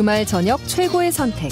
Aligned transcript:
주말 0.00 0.24
저녁 0.24 0.66
최고의 0.66 1.12
선택. 1.12 1.50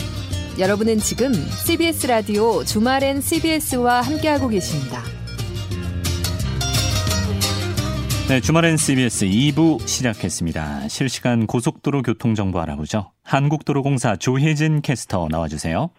여러분은 0.58 1.00
지금 1.00 1.34
CBS 1.34 2.06
라디오 2.06 2.64
주말엔 2.64 3.20
CBS와 3.20 4.00
함께하고 4.00 4.48
계십니다. 4.48 5.02
네, 8.30 8.40
주말엔 8.40 8.78
CBS 8.78 9.26
2부 9.26 9.86
시작했습니다. 9.86 10.88
실시간 10.88 11.46
고속도로 11.46 12.00
교통정보 12.00 12.58
알아보죠. 12.58 13.12
한국도로공사 13.22 14.16
조혜진 14.16 14.80
캐스터 14.80 15.28
나와주세요. 15.30 15.90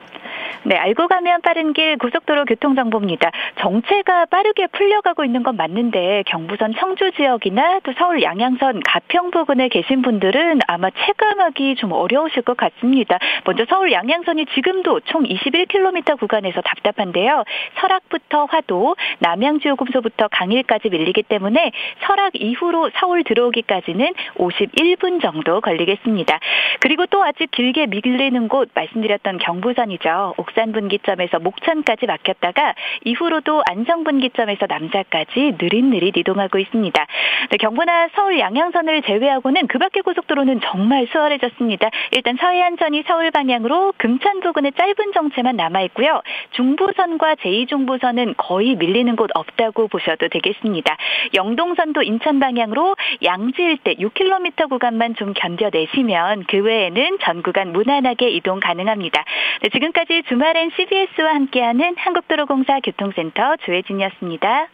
네, 0.63 0.75
알고 0.75 1.07
가면 1.07 1.41
빠른 1.41 1.71
길 1.71 1.97
고속도로 1.97 2.43
교통 2.43 2.75
정보입니다. 2.75 3.31
정체가 3.59 4.25
빠르게 4.25 4.67
풀려가고 4.67 5.23
있는 5.23 5.41
건 5.41 5.55
맞는데 5.55 6.23
경부선 6.27 6.73
청주 6.77 7.11
지역이나 7.13 7.79
또 7.83 7.93
서울 7.97 8.21
양양선 8.21 8.81
가평 8.83 9.31
부근에 9.31 9.69
계신 9.69 10.01
분들은 10.01 10.59
아마 10.67 10.89
체감하기 10.89 11.75
좀 11.75 11.93
어려우실 11.93 12.41
것 12.41 12.57
같습니다. 12.57 13.17
먼저 13.45 13.65
서울 13.69 13.93
양양선이 13.93 14.47
지금도 14.47 14.99
총 15.05 15.23
21km 15.23 16.19
구간에서 16.19 16.59
답답한데요. 16.61 17.45
설악부터 17.79 18.45
화도, 18.45 18.97
남양주요금소부터 19.19 20.27
강일까지 20.27 20.89
밀리기 20.89 21.23
때문에 21.23 21.71
설악 22.01 22.31
이후로 22.33 22.91
서울 22.99 23.23
들어오기까지는 23.23 24.13
51분 24.35 25.21
정도 25.21 25.61
걸리겠습니다. 25.61 26.39
그리고 26.81 27.05
또 27.05 27.23
아직 27.23 27.49
길게 27.51 27.87
밀리는 27.87 28.47
곳 28.49 28.69
말씀드렸던 28.73 29.37
경부선이죠. 29.37 30.33
옥산 30.49 30.71
분기점에서 30.71 31.39
목천까지 31.39 32.05
막혔다가 32.07 32.73
이후로도 33.05 33.63
안성 33.69 34.03
분기점에서 34.03 34.65
남자까지 34.67 35.57
느릿느릿 35.59 36.17
이동하고 36.17 36.57
있습니다. 36.57 37.07
네, 37.51 37.57
경부나 37.57 38.09
서울 38.15 38.39
양양선을 38.39 39.03
제외하고는 39.03 39.67
그 39.67 39.77
밖의 39.77 40.03
고속도로는 40.03 40.61
정말 40.63 41.07
수월해졌습니다. 41.11 41.89
일단 42.11 42.37
서해안선이 42.39 43.03
서울 43.07 43.31
방향으로 43.31 43.93
금천 43.97 44.39
부근에 44.41 44.71
짧은 44.71 45.13
정체만 45.13 45.55
남아 45.55 45.81
있고요. 45.81 46.21
중부선과 46.51 47.35
제2중부선은 47.35 48.35
거의 48.37 48.75
밀리는 48.75 49.15
곳 49.15 49.29
없다고 49.33 49.87
보셔도 49.87 50.27
되겠습니다. 50.29 50.97
영동선도 51.35 52.01
인천 52.01 52.39
방향으로 52.39 52.95
양지 53.23 53.61
일대 53.61 53.95
6km 53.95 54.69
구간만 54.69 55.15
좀 55.15 55.33
견뎌내시면 55.33 56.45
그 56.47 56.57
외에는 56.57 57.17
전 57.21 57.43
구간 57.43 57.71
무난하게 57.71 58.29
이동 58.29 58.59
가능합니다. 58.59 59.23
네, 59.61 59.69
지금까지 59.69 60.23
주 60.23 60.38
주말엔 60.39 60.71
CBS와 60.73 61.35
함께하는 61.35 61.95
한국도로공사 61.97 62.79
교통센터 62.79 63.57
조혜진이었습니다. 63.65 64.69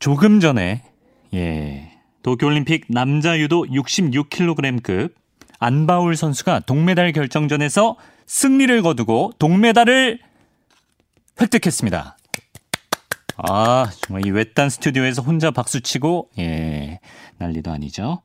조금 0.00 0.40
전에 0.40 0.80
예 1.34 1.92
도쿄올림픽 2.22 2.86
남자 2.88 3.38
유도 3.38 3.66
66kg급 3.66 5.12
안바울 5.60 6.16
선수가 6.16 6.60
동메달 6.60 7.12
결정전에서 7.12 7.98
승리를 8.24 8.80
거두고 8.80 9.32
동메달을 9.38 10.18
획득했습니다. 11.38 12.16
아, 13.36 13.90
정말 14.00 14.26
이 14.26 14.30
외딴 14.30 14.70
스튜디오에서 14.70 15.20
혼자 15.20 15.50
박수치고, 15.50 16.30
예, 16.38 17.00
난리도 17.36 17.70
아니죠. 17.70 18.22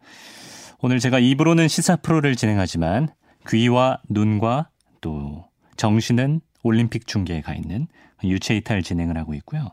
오늘 0.79 0.99
제가 0.99 1.19
입으로는 1.19 1.67
시사 1.67 1.97
프로를 1.97 2.37
진행하지만 2.37 3.09
귀와 3.47 3.99
눈과 4.09 4.69
또 5.01 5.47
정신은 5.77 6.41
올림픽 6.63 7.07
중계에 7.07 7.41
가 7.41 7.53
있는 7.53 7.87
유체 8.23 8.55
이탈 8.55 8.83
진행을 8.83 9.17
하고 9.17 9.33
있고요. 9.35 9.69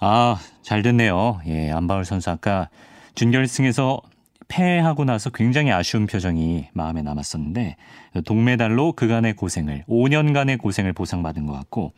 아, 0.00 0.38
잘 0.62 0.82
됐네요. 0.82 1.40
예, 1.46 1.70
안바울 1.70 2.04
선수 2.04 2.30
아까 2.30 2.68
준결승에서 3.14 4.00
패하고 4.48 5.04
나서 5.04 5.30
굉장히 5.30 5.72
아쉬운 5.72 6.06
표정이 6.06 6.68
마음에 6.72 7.02
남았었는데 7.02 7.76
동메달로 8.24 8.92
그간의 8.92 9.34
고생을 9.34 9.84
5년간의 9.88 10.58
고생을 10.58 10.92
보상받은 10.92 11.46
것 11.46 11.52
같고 11.54 11.92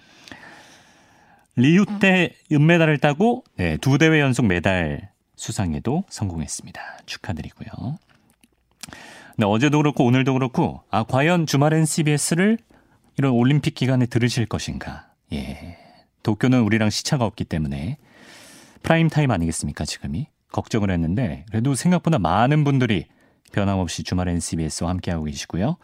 리우 1.56 1.86
때 2.00 2.34
은메달을 2.52 2.98
따고 2.98 3.44
네, 3.56 3.76
두 3.78 3.98
대회 3.98 4.20
연속 4.20 4.46
메달 4.46 5.10
수상에도 5.36 6.04
성공했습니다. 6.08 6.80
축하드리고요. 7.06 7.98
네, 9.38 9.44
어제도 9.46 9.78
그렇고 9.78 10.04
오늘도 10.04 10.34
그렇고 10.34 10.82
아 10.90 11.02
과연 11.02 11.46
주말엔 11.46 11.84
CBS를 11.84 12.58
이런 13.18 13.32
올림픽 13.32 13.74
기간에 13.74 14.06
들으실 14.06 14.46
것인가? 14.46 15.08
예. 15.32 15.78
도쿄는 16.22 16.60
우리랑 16.62 16.90
시차가 16.90 17.24
없기 17.24 17.44
때문에 17.44 17.98
프라임 18.82 19.08
타임 19.08 19.30
아니겠습니까, 19.30 19.84
지금이? 19.84 20.28
걱정을 20.52 20.90
했는데 20.90 21.44
그래도 21.50 21.74
생각보다 21.74 22.18
많은 22.18 22.64
분들이 22.64 23.06
변함없이 23.52 24.02
주말엔 24.04 24.28
CBS와 24.28 24.90
함께하고 24.90 25.24
계시고요. 25.24 25.76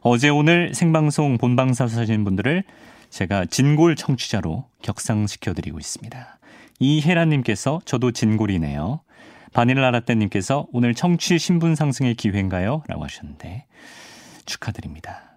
어제 0.00 0.28
오늘 0.28 0.74
생방송 0.74 1.38
본방사수하신 1.38 2.24
분들을 2.24 2.64
제가 3.10 3.46
진골 3.46 3.96
청취자로 3.96 4.66
격상시켜드리고 4.82 5.78
있습니다. 5.78 6.38
이혜란님께서 6.78 7.80
저도 7.84 8.12
진골이네요. 8.12 9.00
바닐라라떼님께서 9.52 10.66
오늘 10.72 10.94
청취 10.94 11.38
신분 11.38 11.74
상승의 11.74 12.14
기회인가요? 12.14 12.82
라고 12.88 13.04
하셨는데 13.04 13.64
축하드립니다. 14.44 15.35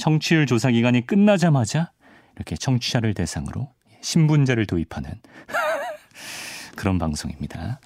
청취율 0.00 0.46
조사 0.46 0.70
기간이 0.70 1.06
끝나자마자 1.06 1.92
이렇게 2.34 2.56
청취자를 2.56 3.12
대상으로 3.12 3.68
신분제를 4.00 4.66
도입하는 4.66 5.10
그런 6.74 6.98
방송입니다. 6.98 7.80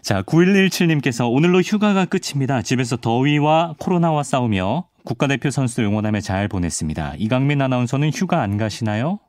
자, 0.00 0.22
9117님께서 0.22 1.30
오늘로 1.30 1.60
휴가가 1.60 2.06
끝입니다. 2.06 2.62
집에서 2.62 2.96
더위와 2.96 3.74
코로나와 3.78 4.22
싸우며 4.22 4.88
국가대표 5.04 5.50
선수들 5.50 5.84
응원하며 5.84 6.20
잘 6.20 6.48
보냈습니다. 6.48 7.16
이강민 7.18 7.60
아나운서는 7.60 8.10
휴가 8.10 8.40
안 8.40 8.56
가시나요? 8.56 9.20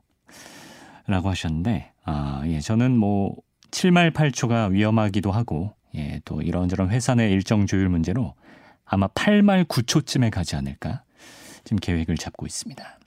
라고 1.06 1.28
하셨는데, 1.28 1.92
아, 2.04 2.42
예, 2.46 2.60
저는 2.60 2.96
뭐, 2.96 3.36
7말 3.70 4.12
8초가 4.12 4.70
위험하기도 4.70 5.30
하고, 5.30 5.74
예, 5.94 6.20
또 6.24 6.40
이런저런 6.40 6.90
회사 6.90 7.14
내 7.14 7.30
일정 7.30 7.66
조율 7.66 7.90
문제로 7.90 8.34
아마 8.84 9.08
8말 9.08 9.66
9초쯤에 9.66 10.30
가지 10.30 10.56
않을까 10.56 11.02
지금 11.66 11.78
계획을 11.78 12.16
잡고 12.16 12.46
있습니다. 12.46 12.98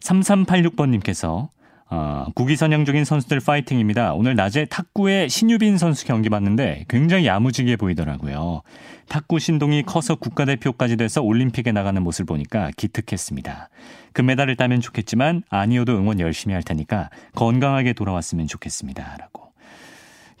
3386번님께서 0.00 1.48
어, 1.88 2.26
국위 2.34 2.56
선양 2.56 2.84
중인 2.84 3.04
선수들 3.04 3.38
파이팅입니다. 3.40 4.14
오늘 4.14 4.34
낮에 4.34 4.64
탁구의 4.64 5.28
신유빈 5.28 5.78
선수 5.78 6.04
경기 6.06 6.28
봤는데 6.28 6.86
굉장히 6.88 7.26
야무지게 7.26 7.76
보이더라고요. 7.76 8.62
탁구 9.08 9.38
신동이 9.38 9.84
커서 9.84 10.16
국가대표까지 10.16 10.96
돼서 10.96 11.22
올림픽에 11.22 11.70
나가는 11.70 12.02
모습을 12.02 12.26
보니까 12.26 12.70
기특했습니다. 12.76 13.68
금메달을 14.12 14.56
따면 14.56 14.80
좋겠지만 14.80 15.44
아니어도 15.48 15.96
응원 15.96 16.18
열심히 16.18 16.54
할 16.54 16.64
테니까 16.64 17.10
건강하게 17.36 17.92
돌아왔으면 17.92 18.48
좋겠습니다. 18.48 19.16
라고. 19.20 19.52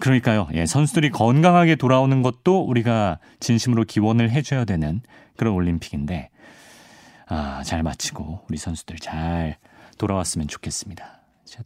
그러니까요. 0.00 0.48
예, 0.54 0.66
선수들이 0.66 1.10
건강하게 1.10 1.76
돌아오는 1.76 2.22
것도 2.22 2.62
우리가 2.62 3.18
진심으로 3.38 3.84
기원을 3.84 4.30
해줘야 4.30 4.64
되는 4.64 5.02
그런 5.36 5.54
올림픽인데 5.54 6.30
아, 7.26 7.62
잘 7.64 7.82
마치고 7.82 8.46
우리 8.48 8.56
선수들 8.56 8.96
잘 8.98 9.56
돌아왔으면 9.98 10.48
좋겠습니다. 10.48 11.20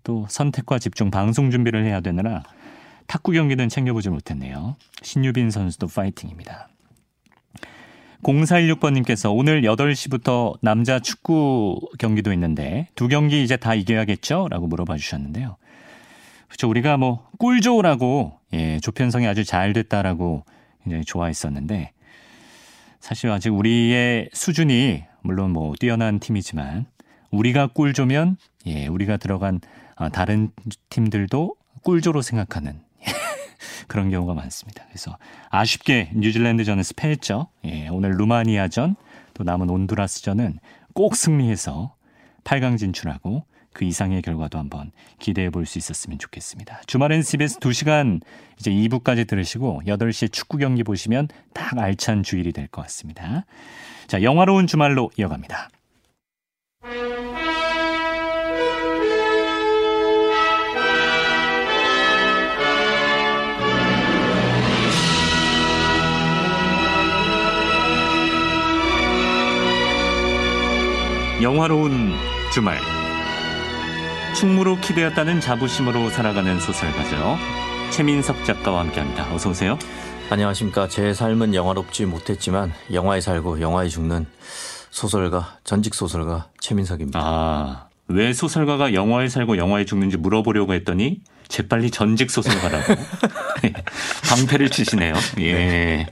또 0.04 0.26
선택과 0.28 0.78
집중 0.78 1.10
방송 1.10 1.50
준비를 1.50 1.84
해야 1.84 2.00
되느라 2.00 2.42
탁구 3.06 3.32
경기는 3.32 3.68
챙겨보지 3.68 4.10
못했네요. 4.10 4.76
신유빈 5.02 5.50
선수도 5.50 5.86
파이팅입니다. 5.86 6.68
0416번님께서 8.22 9.34
오늘 9.34 9.62
8시부터 9.62 10.58
남자 10.60 10.98
축구 10.98 11.80
경기도 11.98 12.32
있는데 12.32 12.88
두 12.94 13.08
경기 13.08 13.42
이제 13.42 13.56
다 13.56 13.74
이겨야겠죠? 13.74 14.48
라고 14.50 14.66
물어봐 14.66 14.96
주셨는데요. 14.96 15.56
그렇죠. 16.48 16.68
우리가 16.68 16.96
뭐 16.96 17.28
꿀조라고 17.38 18.38
예, 18.54 18.80
조편성이 18.80 19.26
아주 19.26 19.44
잘 19.44 19.72
됐다라고 19.72 20.44
굉장히 20.82 21.04
좋아했었는데 21.04 21.92
사실 23.00 23.30
아직 23.30 23.50
우리의 23.50 24.30
수준이 24.32 25.04
물론 25.28 25.50
뭐 25.50 25.74
뛰어난 25.78 26.20
팀이지만 26.20 26.86
우리가 27.30 27.66
꿀조면 27.66 28.38
예, 28.64 28.86
우리가 28.86 29.18
들어간 29.18 29.60
아, 29.94 30.08
다른 30.08 30.52
팀들도 30.88 31.54
꿀조로 31.82 32.22
생각하는 32.22 32.80
그런 33.88 34.08
경우가 34.08 34.32
많습니다. 34.32 34.84
그래서 34.88 35.18
아쉽게 35.50 36.12
뉴질랜드전에서 36.14 36.94
패했죠. 36.96 37.48
예, 37.66 37.88
오늘 37.88 38.12
루마니아전 38.12 38.96
또 39.34 39.44
남은 39.44 39.68
온두라스전은 39.68 40.60
꼭 40.94 41.14
승리해서 41.14 41.94
8강 42.44 42.78
진출하고 42.78 43.44
그 43.78 43.84
이상의 43.84 44.22
결과도 44.22 44.58
한번 44.58 44.90
기대해 45.20 45.50
볼 45.50 45.64
수 45.64 45.78
있었으면 45.78 46.18
좋겠습니다. 46.18 46.80
주말엔 46.86 47.22
CBS 47.22 47.60
2시간 47.60 48.20
이제 48.58 48.70
2부까지 48.70 49.28
들으시고 49.28 49.82
8시에 49.86 50.32
축구 50.32 50.56
경기 50.58 50.82
보시면 50.82 51.28
딱 51.54 51.78
알찬 51.78 52.22
주일이 52.24 52.52
될 52.52 52.66
것 52.68 52.82
같습니다. 52.82 53.44
자, 54.08 54.22
영화로운 54.22 54.66
주말로 54.66 55.10
이어갑니다. 55.16 55.68
영화로운 71.40 72.12
주말 72.52 72.78
충무로 74.38 74.76
키되었다는 74.80 75.40
자부심으로 75.40 76.10
살아가는 76.10 76.60
소설가죠. 76.60 77.36
최민석 77.90 78.44
작가와 78.44 78.82
함께합니다. 78.82 79.34
어서 79.34 79.50
오세요. 79.50 79.76
안녕하십니까. 80.30 80.86
제 80.86 81.12
삶은 81.12 81.56
영화롭지 81.56 82.04
못했지만 82.06 82.72
영화에 82.92 83.20
살고 83.20 83.60
영화에 83.60 83.88
죽는 83.88 84.26
소설가, 84.92 85.58
전직 85.64 85.92
소설가 85.92 86.50
최민석입니다. 86.60 87.18
아, 87.20 87.88
왜 88.06 88.32
소설가가 88.32 88.94
영화에 88.94 89.28
살고 89.28 89.56
영화에 89.56 89.84
죽는지 89.84 90.16
물어보려고 90.16 90.72
했더니 90.72 91.20
재빨리 91.48 91.90
전직 91.90 92.30
소설가라고 92.30 92.94
방패를 94.30 94.70
치시네요. 94.70 95.14
예. 95.40 96.06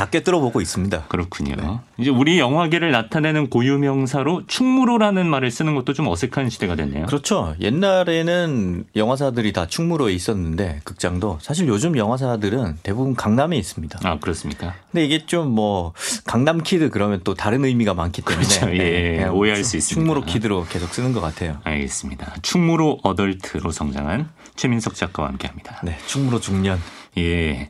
다 0.00 0.06
꿰뚫어보고 0.06 0.62
있습니다. 0.62 1.04
그렇군요. 1.08 1.56
네. 1.56 1.78
이제 1.98 2.08
우리 2.08 2.38
영화계를 2.38 2.90
나타내는 2.90 3.50
고유명사로 3.50 4.46
충무로라는 4.46 5.28
말을 5.28 5.50
쓰는 5.50 5.74
것도 5.74 5.92
좀 5.92 6.08
어색한 6.08 6.48
시대가 6.48 6.74
됐네요. 6.74 7.04
그렇죠. 7.04 7.54
옛날에는 7.60 8.84
영화사들이 8.96 9.52
다 9.52 9.66
충무로에 9.66 10.14
있었는데 10.14 10.80
극장도 10.84 11.40
사실 11.42 11.68
요즘 11.68 11.98
영화사들은 11.98 12.78
대부분 12.82 13.14
강남에 13.14 13.58
있습니다. 13.58 13.98
아 14.02 14.18
그렇습니까? 14.18 14.74
근데 14.90 15.04
이게 15.04 15.26
좀 15.26 15.50
뭐 15.50 15.92
강남 16.24 16.62
kid 16.62 16.88
그러면 16.88 17.20
또 17.24 17.34
다른 17.34 17.64
의미가 17.66 17.92
많기 17.92 18.22
때문에 18.22 18.46
그렇죠. 18.46 18.70
예, 18.72 18.78
네, 19.18 19.24
오해할 19.26 19.64
수 19.64 19.76
있습니다. 19.76 20.00
충무로 20.00 20.24
kid로 20.24 20.64
계속 20.70 20.94
쓰는 20.94 21.12
것 21.12 21.20
같아요. 21.20 21.58
알겠습니다. 21.64 22.36
충무로 22.40 23.00
adult로 23.02 23.70
성장한 23.70 24.30
최민석 24.56 24.94
작가와 24.94 25.28
함께합니다. 25.28 25.80
네, 25.84 25.98
충무로 26.06 26.40
중년. 26.40 26.78
예. 27.18 27.68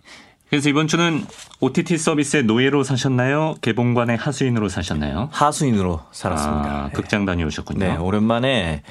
그래서 0.50 0.68
이번 0.68 0.88
주는 0.88 1.24
OTT 1.60 1.96
서비스의 1.96 2.42
노예로 2.42 2.82
사셨나요? 2.82 3.54
개봉관의 3.60 4.16
하수인으로 4.16 4.68
사셨나요? 4.68 5.28
하수인으로 5.32 6.00
살았습니다. 6.10 6.68
아, 6.70 6.90
극장 6.92 7.24
다녀오셨군요. 7.24 7.78
네, 7.78 7.96
오랜만에 7.96 8.82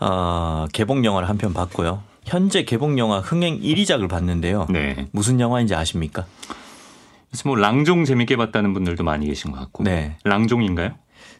어, 0.00 0.66
개봉 0.72 1.04
영화를 1.04 1.28
한 1.28 1.36
편 1.36 1.52
봤고요. 1.52 2.02
현재 2.24 2.64
개봉 2.64 2.98
영화 2.98 3.18
흥행 3.20 3.60
1위작을 3.60 4.08
봤는데요. 4.08 4.66
네. 4.70 5.08
무슨 5.10 5.40
영화인지 5.40 5.74
아십니까? 5.74 6.24
그래서 7.30 7.48
뭐 7.50 7.56
랑종 7.56 8.06
재밌게 8.06 8.36
봤다는 8.36 8.72
분들도 8.72 9.04
많이 9.04 9.26
계신 9.26 9.52
것 9.52 9.58
같고. 9.58 9.82
네. 9.84 10.16
랑종인가요? 10.24 10.92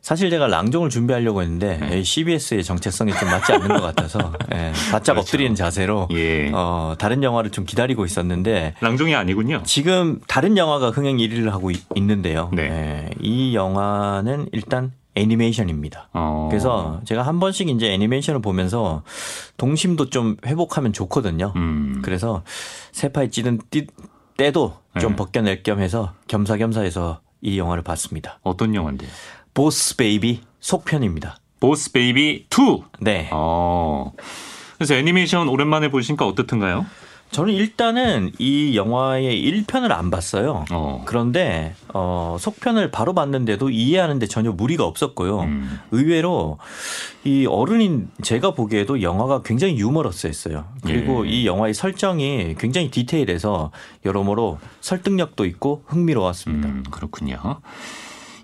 사실 0.04 0.28
제가 0.28 0.48
랑종을 0.48 0.90
준비하려고 0.90 1.40
했는데 1.40 1.78
네. 1.78 2.02
CBS의 2.02 2.62
정체성이 2.62 3.14
좀 3.14 3.30
맞지 3.30 3.52
않는 3.54 3.68
것 3.68 3.80
같아서 3.80 4.34
네, 4.50 4.70
바짝 4.92 5.14
그렇죠. 5.14 5.20
엎드리는 5.20 5.54
자세로 5.54 6.08
예. 6.12 6.50
어, 6.52 6.94
다른 6.98 7.22
영화를 7.22 7.50
좀 7.50 7.64
기다리고 7.64 8.04
있었는데 8.04 8.74
랑종이 8.80 9.14
아니군요. 9.14 9.62
지금 9.64 10.20
다른 10.26 10.58
영화가 10.58 10.90
흥행 10.90 11.16
1위를 11.16 11.48
하고 11.48 11.70
있, 11.70 11.80
는데요 11.96 12.50
네. 12.52 12.68
네. 12.68 13.10
이 13.22 13.54
영화는 13.54 14.50
일단 14.52 14.92
애니메이션입니다. 15.14 16.10
어. 16.12 16.48
그래서 16.50 17.00
제가 17.06 17.22
한 17.22 17.40
번씩 17.40 17.70
이제 17.70 17.90
애니메이션을 17.90 18.42
보면서 18.42 19.04
동심도 19.56 20.10
좀 20.10 20.36
회복하면 20.44 20.92
좋거든요. 20.92 21.54
음. 21.56 22.02
그래서 22.04 22.42
세파에 22.92 23.30
찌든 23.30 23.58
띠, 23.70 23.86
때도 24.36 24.76
좀 25.00 25.12
네. 25.12 25.16
벗겨낼 25.16 25.62
겸 25.62 25.80
해서 25.80 26.12
겸사겸사해서 26.28 27.20
이 27.40 27.58
영화를 27.58 27.82
봤습니다. 27.82 28.38
어떤 28.42 28.74
영화인데요? 28.74 29.08
보스 29.54 29.94
베이비 29.96 30.40
속편입니다. 30.58 31.38
보스 31.60 31.92
베이비 31.92 32.46
2. 32.50 32.82
네. 33.00 33.30
어. 33.32 34.12
그래서 34.76 34.94
애니메이션 34.94 35.48
오랜만에 35.48 35.90
보시니까 35.90 36.26
어떻던가요? 36.26 36.84
저는 37.30 37.52
일단은 37.52 38.32
이 38.38 38.76
영화의 38.76 39.42
1편을 39.42 39.90
안 39.92 40.10
봤어요. 40.10 40.64
어. 40.70 41.02
그런데 41.06 41.74
어, 41.92 42.36
속편을 42.38 42.90
바로 42.90 43.12
봤는데도 43.12 43.70
이해하는데 43.70 44.26
전혀 44.26 44.52
무리가 44.52 44.84
없었고요. 44.84 45.40
음. 45.40 45.78
의외로 45.92 46.58
이 47.24 47.46
어른인 47.46 48.08
제가 48.22 48.52
보기에도 48.52 49.02
영화가 49.02 49.42
굉장히 49.42 49.78
유머러스했어요. 49.78 50.64
그리고 50.84 51.26
예. 51.26 51.30
이 51.30 51.46
영화의 51.46 51.74
설정이 51.74 52.56
굉장히 52.58 52.90
디테일해서 52.90 53.70
여러모로 54.04 54.58
설득력도 54.80 55.44
있고 55.46 55.82
흥미로웠습니다. 55.86 56.68
음, 56.68 56.84
그렇군요. 56.90 57.60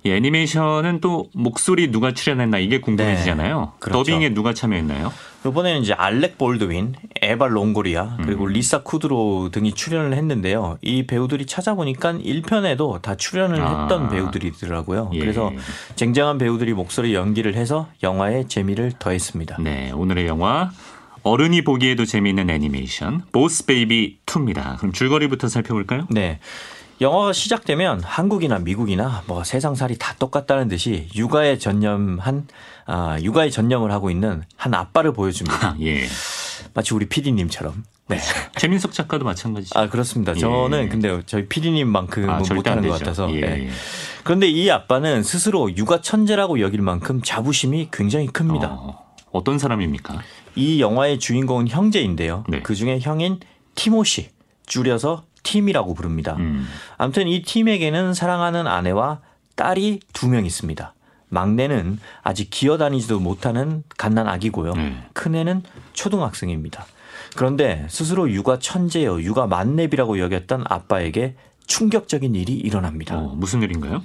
이 0.03 0.11
애니메이션은 0.11 1.01
또 1.01 1.29
목소리 1.35 1.91
누가 1.91 2.13
출연했나 2.13 2.59
이게 2.59 2.81
궁금해지잖아요. 2.81 3.61
네, 3.61 3.67
그렇죠. 3.79 3.99
더빙에 3.99 4.31
누가 4.31 4.55
참여했나요? 4.55 5.13
이번에는 5.47 5.83
이제 5.83 5.93
알렉 5.95 6.37
볼드윈, 6.37 6.95
에바 7.23 7.49
롱고리아, 7.49 8.19
그리고 8.23 8.45
음. 8.45 8.53
리사 8.53 8.83
쿠드로 8.83 9.51
등이 9.53 9.73
출연을 9.73 10.15
했는데요. 10.15 10.79
이 10.83 11.07
배우들이 11.07 11.47
찾아보니까 11.47 12.15
1편에도 12.15 13.01
다 13.01 13.15
출연을 13.15 13.61
아. 13.61 13.83
했던 13.83 14.09
배우들이더라고요. 14.11 15.11
예. 15.15 15.19
그래서 15.19 15.51
쟁쟁한 15.97 16.39
배우들이 16.39 16.75
목소리 16.75 17.15
연기를 17.15 17.55
해서 17.55 17.89
영화의 18.03 18.49
재미를 18.49 18.93
더했습니다. 18.99 19.57
네, 19.61 19.91
오늘의 19.93 20.27
영화 20.27 20.71
어른이 21.23 21.65
보기에도 21.65 22.05
재미있는 22.05 22.49
애니메이션 22.51 23.23
보스 23.33 23.67
베이비 23.67 24.21
2입니다. 24.27 24.79
그럼 24.79 24.93
줄거리부터 24.93 25.49
살펴볼까요? 25.49 26.07
네. 26.11 26.39
영화가 27.01 27.33
시작되면 27.33 28.03
한국이나 28.05 28.59
미국이나 28.59 29.23
뭐 29.27 29.43
세상살이 29.43 29.97
다 29.97 30.15
똑같다는 30.19 30.69
듯이 30.69 31.09
육아에 31.15 31.57
전념한 31.57 32.47
아, 32.87 33.19
육아에 33.21 33.49
전념을 33.49 33.91
하고 33.91 34.11
있는 34.11 34.43
한 34.57 34.75
아빠를 34.75 35.13
보여줍니다. 35.13 35.69
아, 35.69 35.77
예. 35.81 36.05
마치 36.75 36.93
우리 36.93 37.09
PD님처럼. 37.09 37.85
네. 38.09 38.19
최민석 38.57 38.93
작가도 38.93 39.25
마찬가지죠. 39.25 39.79
아 39.79 39.89
그렇습니다. 39.89 40.33
예. 40.35 40.41
저는 40.41 40.89
근데 40.91 41.23
저희 41.25 41.47
PD님만큼은 41.47 42.29
아, 42.29 42.39
못하는 42.55 42.85
안 42.85 42.89
것. 42.91 42.99
같아서. 42.99 43.33
예. 43.35 43.41
네. 43.41 43.71
그런데 44.25 44.49
이 44.49 44.71
아빠는 44.71 45.23
스스로 45.23 45.75
육아 45.75 46.03
천재라고 46.03 46.61
여길 46.61 46.83
만큼 46.83 47.23
자부심이 47.23 47.89
굉장히 47.91 48.27
큽니다. 48.27 48.69
어, 48.73 49.15
어떤 49.33 49.59
사람입니까? 49.59 50.21
이 50.55 50.83
영화의 50.83 51.19
주인공은 51.19 51.69
형제인데요. 51.69 52.45
네. 52.49 52.61
그 52.61 52.75
중에 52.75 52.99
형인 53.01 53.41
티모시 53.75 54.29
줄여서 54.67 55.25
팀이라고 55.43 55.95
부릅니다. 55.95 56.37
음. 56.39 56.69
아무튼 56.99 57.29
이 57.29 57.43
팀에게는 57.43 58.15
사랑하는 58.15 58.67
아내와 58.67 59.21
딸이 59.57 60.01
두 60.13 60.29
명 60.29 60.47
있습니다. 60.47 60.95
막내는 61.29 61.99
아직 62.23 62.51
기어다니지도 62.51 63.21
못하는 63.21 63.85
갓난 63.97 64.27
아기고요. 64.27 64.73
네. 64.75 64.97
큰애는 65.13 65.63
초등학생입니다. 65.93 66.87
그런데 67.37 67.87
스스로 67.89 68.29
육아 68.31 68.59
천재요, 68.59 69.21
육아 69.23 69.47
만렙이라고 69.47 70.19
여겼던 70.19 70.65
아빠에게 70.69 71.37
충격적인 71.67 72.35
일이 72.35 72.55
일어납니다. 72.55 73.17
어, 73.17 73.35
무슨 73.37 73.63
일인가요? 73.63 74.03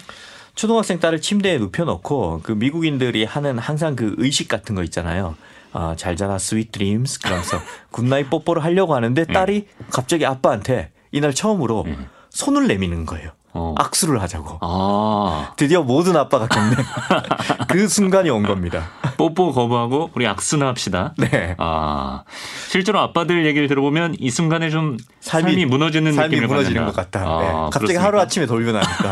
초등학생 0.54 1.00
딸을 1.00 1.20
침대에 1.22 1.58
눕혀놓고 1.58 2.42
그 2.44 2.52
미국인들이 2.52 3.26
하는 3.26 3.58
항상 3.58 3.96
그 3.96 4.14
의식 4.20 4.48
같은 4.48 4.76
거 4.76 4.84
있잖아요. 4.84 5.36
아, 5.74 5.96
잘 5.98 6.16
자라 6.16 6.38
sweet 6.38 6.72
dreams 6.72 7.20
그러면서 7.22 7.60
good 7.92 8.08
night 8.08 8.30
뽀뽀를 8.30 8.64
하려고 8.64 8.94
하는데 8.96 9.26
딸이 9.26 9.68
갑자기 9.90 10.26
아빠한테 10.26 10.92
이날 11.16 11.34
처음으로 11.34 11.84
네. 11.86 11.98
손을 12.30 12.68
내미는 12.68 13.06
거예요. 13.06 13.32
어. 13.54 13.74
악수를 13.78 14.22
하자고. 14.22 14.58
아, 14.60 15.54
드디어 15.56 15.82
모든 15.82 16.18
아빠가 16.18 16.46
겪는 16.46 16.76
그 17.70 17.88
순간이 17.88 18.30
온 18.30 18.44
겁니다. 18.44 18.90
뽀뽀 19.16 19.54
거부하고 19.54 20.10
우리 20.14 20.28
악수나 20.28 20.68
합시다. 20.68 21.14
네. 21.18 21.56
아, 21.58 22.26
실제로 22.68 23.00
아빠들 23.00 23.46
얘기를 23.46 23.70
들어보면 23.70 24.18
이 24.20 24.30
순간에 24.30 24.70
좀 24.70 24.98
삶이, 25.22 25.66
무너지는 25.68 26.12
삶이 26.12 26.32
느낌을 26.32 26.48
무너지는 26.50 26.82
받는다. 26.86 27.02
것 27.02 27.12
같다. 27.12 27.30
아, 27.30 27.40
네. 27.40 27.70
갑자기? 27.72 27.96
하루 27.96 28.20
아침에 28.20 28.46
돌변하니까. 28.46 29.12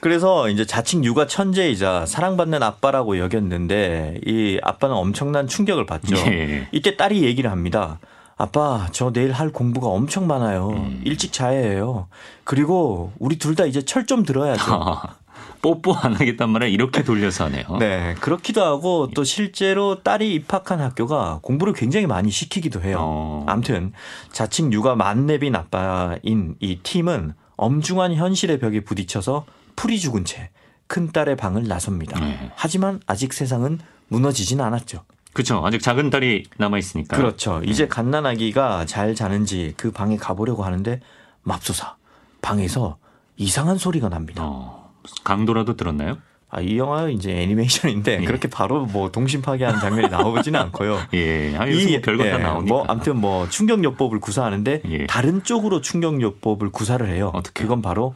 그래서 0.00 0.48
이제 0.48 0.66
자칭 0.66 1.04
육아 1.04 1.28
천재이자 1.28 2.06
사랑받는 2.06 2.64
아빠라고 2.64 3.18
여겼는데 3.20 4.18
이 4.26 4.58
아빠는 4.60 4.96
엄청난 4.96 5.46
충격을 5.46 5.86
받죠. 5.86 6.16
예. 6.16 6.66
이때 6.72 6.96
딸이 6.96 7.22
얘기를 7.22 7.52
합니다. 7.52 8.00
아빠, 8.36 8.88
저 8.92 9.12
내일 9.12 9.32
할 9.32 9.50
공부가 9.50 9.88
엄청 9.88 10.26
많아요. 10.26 10.70
음. 10.70 11.02
일찍 11.04 11.32
자야 11.32 11.58
해요. 11.58 12.08
그리고 12.44 13.12
우리 13.18 13.38
둘 13.38 13.54
다 13.54 13.64
이제 13.66 13.82
철 13.82 14.06
좀 14.06 14.24
들어야죠. 14.24 14.62
아, 14.72 15.16
뽀뽀 15.62 15.94
안 15.94 16.14
하겠단 16.14 16.50
말을 16.50 16.70
이렇게 16.70 17.04
돌려서 17.04 17.44
하네요. 17.44 17.76
네, 17.78 18.14
그렇기도 18.20 18.62
하고 18.64 19.08
또 19.14 19.22
실제로 19.24 20.02
딸이 20.02 20.34
입학한 20.34 20.80
학교가 20.80 21.38
공부를 21.42 21.72
굉장히 21.72 22.06
많이 22.06 22.30
시키기도 22.30 22.82
해요. 22.82 22.98
어. 23.00 23.44
암튼 23.46 23.92
자칭 24.32 24.72
육아 24.72 24.96
만렙인 24.96 25.54
아빠인 25.54 26.56
이 26.60 26.78
팀은 26.82 27.34
엄중한 27.56 28.14
현실의 28.14 28.58
벽에 28.58 28.80
부딪혀서 28.80 29.44
풀이 29.76 30.00
죽은 30.00 30.24
채 30.24 30.50
큰 30.88 31.10
딸의 31.10 31.36
방을 31.36 31.68
나섭니다. 31.68 32.20
네. 32.20 32.50
하지만 32.54 33.00
아직 33.06 33.32
세상은 33.32 33.78
무너지진 34.08 34.60
않았죠. 34.60 35.04
그렇죠. 35.32 35.64
아직 35.64 35.80
작은 35.80 36.10
딸이 36.10 36.44
남아 36.58 36.78
있으니까. 36.78 37.16
그렇죠. 37.16 37.60
이제 37.64 37.88
갓난아기가 37.88 38.84
잘 38.86 39.14
자는지 39.14 39.74
그 39.76 39.90
방에 39.90 40.16
가보려고 40.16 40.64
하는데 40.64 41.00
맙소사 41.42 41.96
방에서 42.40 42.98
이상한 43.36 43.78
소리가 43.78 44.08
납니다. 44.08 44.42
어, 44.44 44.92
강도라도 45.24 45.76
들었나요? 45.76 46.18
아, 46.54 46.60
이 46.60 46.76
영화 46.76 47.08
이제 47.08 47.32
애니메이션인데 47.32 48.18
예. 48.20 48.24
그렇게 48.26 48.46
바로 48.48 48.84
뭐 48.84 49.10
동심 49.10 49.40
파괴하는 49.40 49.80
장면이 49.80 50.08
나오지는 50.08 50.60
않고요. 50.60 50.98
예. 51.14 51.56
아, 51.56 51.64
뭐 51.64 52.00
별거 52.02 52.24
다 52.24 52.28
예, 52.28 52.36
나오니까. 52.38 52.74
뭐 52.74 52.84
아무튼 52.86 53.16
뭐 53.16 53.48
충격요법을 53.48 54.20
구사하는데 54.20 54.82
예. 54.84 55.06
다른 55.06 55.42
쪽으로 55.42 55.80
충격요법을 55.80 56.68
구사를 56.70 57.08
해요. 57.08 57.30
어떻게요? 57.32 57.68
그건 57.68 57.80
바로 57.80 58.14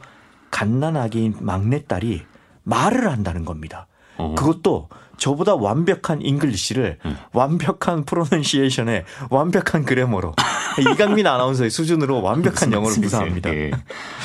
갓난 0.51 0.95
아기인 0.95 1.37
막내 1.39 1.83
딸이 1.85 2.21
말을 2.61 3.09
한다는 3.09 3.43
겁니다. 3.43 3.87
어. 4.17 4.35
그것도 4.37 4.89
저보다 5.17 5.55
완벽한 5.55 6.21
English를 6.21 6.99
음. 7.05 7.17
완벽한 7.33 8.05
pronunciation에 8.05 9.05
완벽한 9.29 9.83
grammar로 9.83 10.33
이강민 10.93 11.25
아나운서의 11.27 11.69
수준으로 11.69 12.21
완벽한 12.21 12.71
영어를 12.71 13.01
구사합니다. 13.01 13.53
예. 13.53 13.71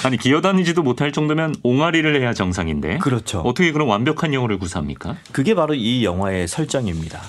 아니 0.04 0.16
기어다니지도 0.16 0.82
못할 0.82 1.12
정도면 1.12 1.54
옹알이를 1.62 2.20
해야 2.20 2.34
정상인데. 2.34 2.98
그렇죠. 2.98 3.40
어떻게 3.40 3.72
그런 3.72 3.88
완벽한 3.88 4.34
영어를 4.34 4.58
구사합니까? 4.58 5.16
그게 5.32 5.54
바로 5.54 5.74
이 5.74 6.04
영화의 6.04 6.46
설정입니다. 6.48 7.20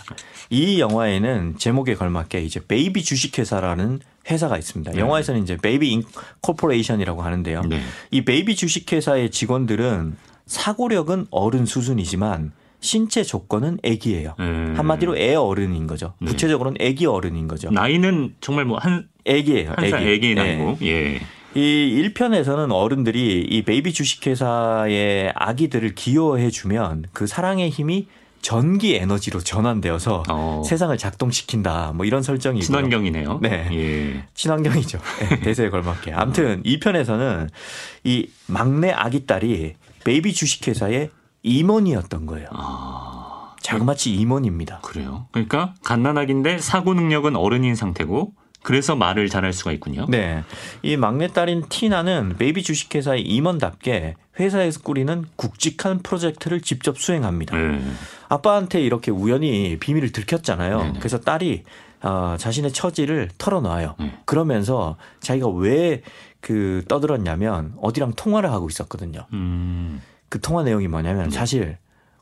이 0.49 0.79
영화에는 0.79 1.57
제목에 1.57 1.95
걸맞게 1.95 2.41
이제 2.41 2.59
베이비 2.67 3.03
주식회사라는 3.03 4.01
회사가 4.29 4.57
있습니다. 4.57 4.97
영화에서는 4.97 5.41
이제 5.43 5.57
Baby 5.57 5.91
Incorporation이라고 5.91 7.21
하는데요. 7.23 7.61
네. 7.63 7.81
이 8.11 8.23
베이비 8.23 8.55
주식회사의 8.55 9.31
직원들은 9.31 10.15
사고력은 10.45 11.27
어른 11.31 11.65
수준이지만 11.65 12.51
신체 12.83 13.23
조건은 13.23 13.79
애기예요. 13.81 14.35
음. 14.39 14.73
한마디로 14.77 15.17
애 15.17 15.35
어른인 15.35 15.87
거죠. 15.87 16.13
네. 16.19 16.27
구체적으로는 16.27 16.77
애기 16.81 17.05
어른인 17.05 17.47
거죠. 17.47 17.71
나이는 17.71 18.35
정말 18.41 18.65
뭐한 18.65 19.07
애기예요. 19.25 19.73
한살 19.75 20.05
애기 20.05 20.35
네. 20.35 20.57
나이고. 20.57 20.77
예. 20.83 21.21
이 21.55 22.11
1편에서는 22.13 22.71
어른들이 22.73 23.47
이 23.49 23.61
베이비 23.63 23.93
주식회사의 23.93 25.31
아기들을 25.35 25.95
귀여워해 25.95 26.49
주면 26.49 27.05
그 27.13 27.25
사랑의 27.25 27.69
힘이 27.69 28.07
전기 28.41 28.95
에너지로 28.95 29.39
전환되어서 29.39 30.23
어. 30.27 30.61
세상을 30.65 30.97
작동시킨다. 30.97 31.93
뭐 31.95 32.05
이런 32.05 32.21
설정이고요. 32.21 32.65
친환경이네요. 32.65 33.39
네. 33.41 33.69
예. 33.71 34.23
친환경이죠. 34.33 34.99
네, 35.19 35.39
대세에 35.39 35.69
걸맞게. 35.69 36.11
아무튼 36.11 36.61
이 36.65 36.81
편에서는 36.81 37.49
이 38.03 38.27
막내 38.47 38.91
아기 38.91 39.25
딸이 39.25 39.75
베이비 40.03 40.33
주식회사의 40.33 41.11
임원이었던 41.43 42.25
거예요. 42.25 42.47
아, 42.51 43.55
자그마치 43.61 44.13
임원입니다. 44.15 44.79
그래요. 44.81 45.27
그러니까 45.31 45.73
갓난아기인데 45.83 46.59
사고 46.59 46.93
능력은 46.93 47.35
어른인 47.35 47.75
상태고 47.75 48.33
그래서 48.61 48.95
말을 48.95 49.27
잘할 49.27 49.51
수가 49.51 49.73
있군요. 49.73 50.05
네. 50.07 50.43
이 50.81 50.95
막내딸인 50.95 51.65
티나는 51.67 52.37
베이비 52.37 52.63
주식회사의 52.63 53.21
임원답게 53.21 54.15
회사에서 54.39 54.79
꾸리는 54.81 55.25
굵직한 55.35 55.99
프로젝트를 55.99 56.61
직접 56.61 56.97
수행합니다. 56.97 57.57
네. 57.57 57.81
아빠한테 58.29 58.81
이렇게 58.81 59.11
우연히 59.11 59.77
비밀을 59.79 60.11
들켰잖아요. 60.13 60.77
네네. 60.77 60.99
그래서 60.99 61.19
딸이 61.19 61.63
어, 62.03 62.35
자신의 62.37 62.71
처지를 62.71 63.29
털어놔요. 63.37 63.95
네. 63.99 64.17
그러면서 64.25 64.95
자기가 65.19 65.49
왜 65.49 66.01
그 66.43 66.83
떠들었냐면 66.89 67.73
어디랑 67.81 68.13
통화를 68.15 68.51
하고 68.51 68.67
있었거든요. 68.67 69.25
음. 69.31 70.01
그 70.33 70.41
통화 70.41 70.63
내용이 70.63 70.87
뭐냐면 70.87 71.29
네. 71.29 71.35
사실 71.35 71.77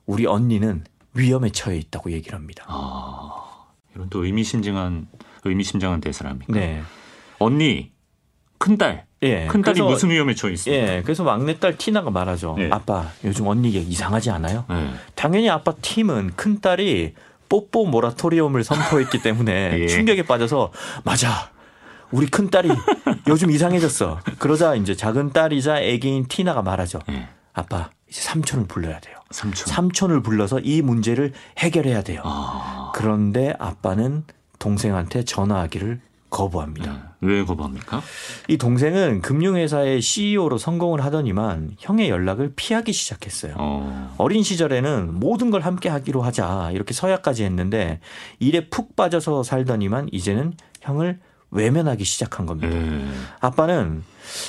우리 0.05 0.25
언니는 0.25 0.83
위험에 1.13 1.49
처해 1.49 1.77
있다고 1.77 2.11
얘기를 2.11 2.37
합니다. 2.37 2.65
아, 2.67 3.31
이런 3.95 4.09
또 4.09 4.25
의미심장한 4.25 5.07
의미심장한 5.45 6.01
대사랍니까? 6.01 6.51
네. 6.51 6.81
언니, 7.39 7.93
큰딸, 8.57 9.05
예. 9.23 9.47
큰딸이 9.47 9.79
그래서- 9.79 9.89
무슨 9.89 10.09
위험에 10.09 10.35
처해 10.35 10.51
있습니까? 10.55 10.95
예. 10.95 11.01
그래서 11.03 11.23
막내딸 11.23 11.77
티나가 11.77 12.09
말하죠. 12.11 12.57
예. 12.59 12.69
아빠, 12.69 13.07
요즘 13.23 13.47
언니 13.47 13.73
얘기 13.73 13.87
이상하지 13.87 14.29
않아요? 14.29 14.65
네. 14.69 14.89
당연히 15.15 15.49
아빠 15.49 15.73
팀은 15.81 16.31
큰딸이 16.35 17.13
뽀뽀 17.47 17.85
모라토리엄을 17.85 18.65
선포했기 18.65 19.21
때문에 19.23 19.79
예. 19.79 19.87
충격에 19.87 20.23
빠져서 20.23 20.73
맞아. 21.05 21.49
우리 22.11 22.27
큰 22.27 22.49
딸이 22.49 22.69
요즘 23.29 23.51
이상해졌어. 23.51 24.19
그러자 24.37 24.75
이제 24.75 24.95
작은 24.97 25.31
딸이자 25.31 25.79
애기인 25.79 26.25
티나가 26.27 26.61
말하죠. 26.61 26.99
예. 27.09 27.29
아빠, 27.53 27.89
이제 28.11 28.21
삼촌을 28.21 28.67
불러야 28.67 28.99
돼요. 28.99 29.15
삼촌. 29.31 29.67
삼촌을 29.67 30.21
불러서 30.21 30.59
이 30.59 30.81
문제를 30.81 31.31
해결해야 31.57 32.03
돼요. 32.03 32.21
아, 32.25 32.91
그런데 32.93 33.55
아빠는 33.57 34.25
동생한테 34.59 35.23
전화하기를 35.23 36.01
거부합니다. 36.29 36.91
네. 36.91 36.99
왜 37.21 37.45
거부합니까? 37.45 38.01
이 38.49 38.57
동생은 38.57 39.21
금융회사의 39.21 40.01
CEO로 40.01 40.57
성공을 40.57 41.03
하더니만 41.05 41.75
형의 41.79 42.09
연락을 42.09 42.53
피하기 42.55 42.91
시작했어요. 42.91 43.55
어, 43.57 44.13
어린 44.17 44.43
시절에는 44.43 45.13
모든 45.19 45.49
걸 45.49 45.61
함께 45.61 45.87
하기로 45.89 46.21
하자 46.21 46.71
이렇게 46.73 46.93
서약까지 46.93 47.43
했는데 47.43 47.99
일에 48.39 48.69
푹 48.69 48.95
빠져서 48.95 49.43
살더니만 49.43 50.09
이제는 50.11 50.53
형을 50.81 51.19
외면하기 51.51 52.03
시작한 52.03 52.45
겁니다. 52.45 52.75
예. 52.75 53.05
아빠는 53.41 54.03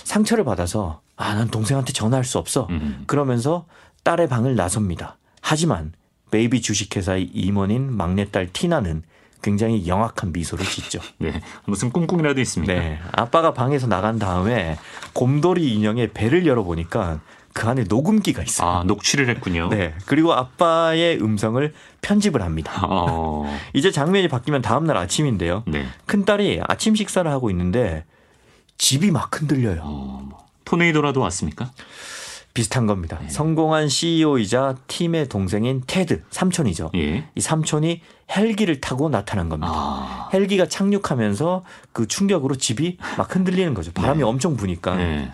상처를 0.05 0.45
받아서 0.45 1.01
아 1.23 1.35
난 1.35 1.49
동생한테 1.49 1.93
전화할 1.93 2.25
수 2.25 2.39
없어 2.39 2.67
음. 2.71 3.05
그러면서 3.07 3.67
딸의 4.05 4.29
방을 4.29 4.57
나섭니다. 4.57 5.17
하지만 5.41 5.93
베이비 6.31 6.63
주식회사의 6.63 7.25
임원인 7.33 7.95
막내딸 7.97 8.49
티나는 8.53 9.03
굉장히 9.43 9.87
영악한 9.87 10.33
미소를 10.33 10.65
짓죠. 10.65 11.01
네. 11.19 11.41
무슨 11.67 11.91
꿍꿍이라도 11.91 12.41
있습니까? 12.43 12.75
네. 12.75 12.99
아빠가 13.13 13.53
방에서 13.53 13.87
나간 13.87 14.19
다음에 14.19 14.79
곰돌이 15.15 15.73
인형의 15.75 16.13
배를 16.13 16.47
열어보니까 16.47 17.21
그 17.53 17.69
안에 17.69 17.85
녹음기가 17.85 18.43
있어요. 18.43 18.69
아, 18.69 18.85
녹취를 18.85 19.29
했군요. 19.29 19.69
네. 19.69 19.95
그리고 20.07 20.33
아빠의 20.33 21.21
음성을 21.21 21.73
편집을 22.01 22.41
합니다. 22.41 22.81
어, 22.89 23.45
이제 23.75 23.91
장면이 23.91 24.29
바뀌면 24.29 24.63
다음날 24.63 24.97
아침인데요. 24.97 25.65
네. 25.67 25.87
큰딸이 26.07 26.61
아침 26.67 26.95
식사를 26.95 27.31
하고 27.31 27.51
있는데 27.51 28.05
집이 28.79 29.11
막 29.11 29.39
흔들려요. 29.39 29.81
어, 29.83 30.23
뭐, 30.29 30.39
토네이도라도 30.73 31.21
왔습니까? 31.21 31.71
비슷한 32.55 32.87
겁니다. 32.87 33.19
네. 33.21 33.29
성공한 33.29 33.89
CEO이자 33.89 34.77
팀의 34.87 35.29
동생인 35.29 35.83
테드, 35.87 36.23
삼촌이죠. 36.31 36.91
예. 36.95 37.25
이 37.35 37.41
삼촌이 37.41 38.01
헬기를 38.35 38.81
타고 38.81 39.09
나타난 39.09 39.49
겁니다. 39.49 39.73
아, 39.75 40.31
헬기가 40.33 40.67
착륙하면서 40.67 41.65
그 41.93 42.07
충격으로 42.07 42.57
집이 42.57 42.99
막 43.19 43.35
흔들리는 43.35 43.73
거죠. 43.75 43.93
바람이 43.93 44.19
네. 44.19 44.25
엄청 44.25 44.57
부니까. 44.57 44.97
네. 44.97 45.33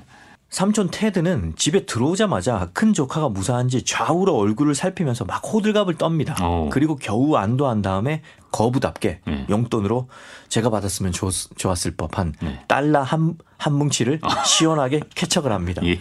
삼촌 0.50 0.88
테드는 0.90 1.54
집에 1.56 1.84
들어오자마자 1.84 2.70
큰 2.72 2.94
조카가 2.94 3.28
무사한지 3.28 3.82
좌우로 3.84 4.34
얼굴을 4.34 4.74
살피면서 4.74 5.26
막 5.26 5.42
호들갑을 5.44 5.96
떱니다. 5.96 6.36
어. 6.40 6.70
그리고 6.72 6.96
겨우 6.96 7.36
안도한 7.36 7.82
다음에 7.82 8.22
거부답게 8.50 9.20
네. 9.26 9.46
용돈으로 9.50 10.08
제가 10.48 10.70
받았으면 10.70 11.12
좋, 11.12 11.30
좋았을 11.30 11.96
법한 11.96 12.32
네. 12.40 12.60
달러 12.66 13.02
한, 13.02 13.36
한 13.58 13.74
뭉치를 13.74 14.20
시원하게 14.46 15.00
캐척을 15.14 15.52
합니다. 15.52 15.82
예. 15.84 15.98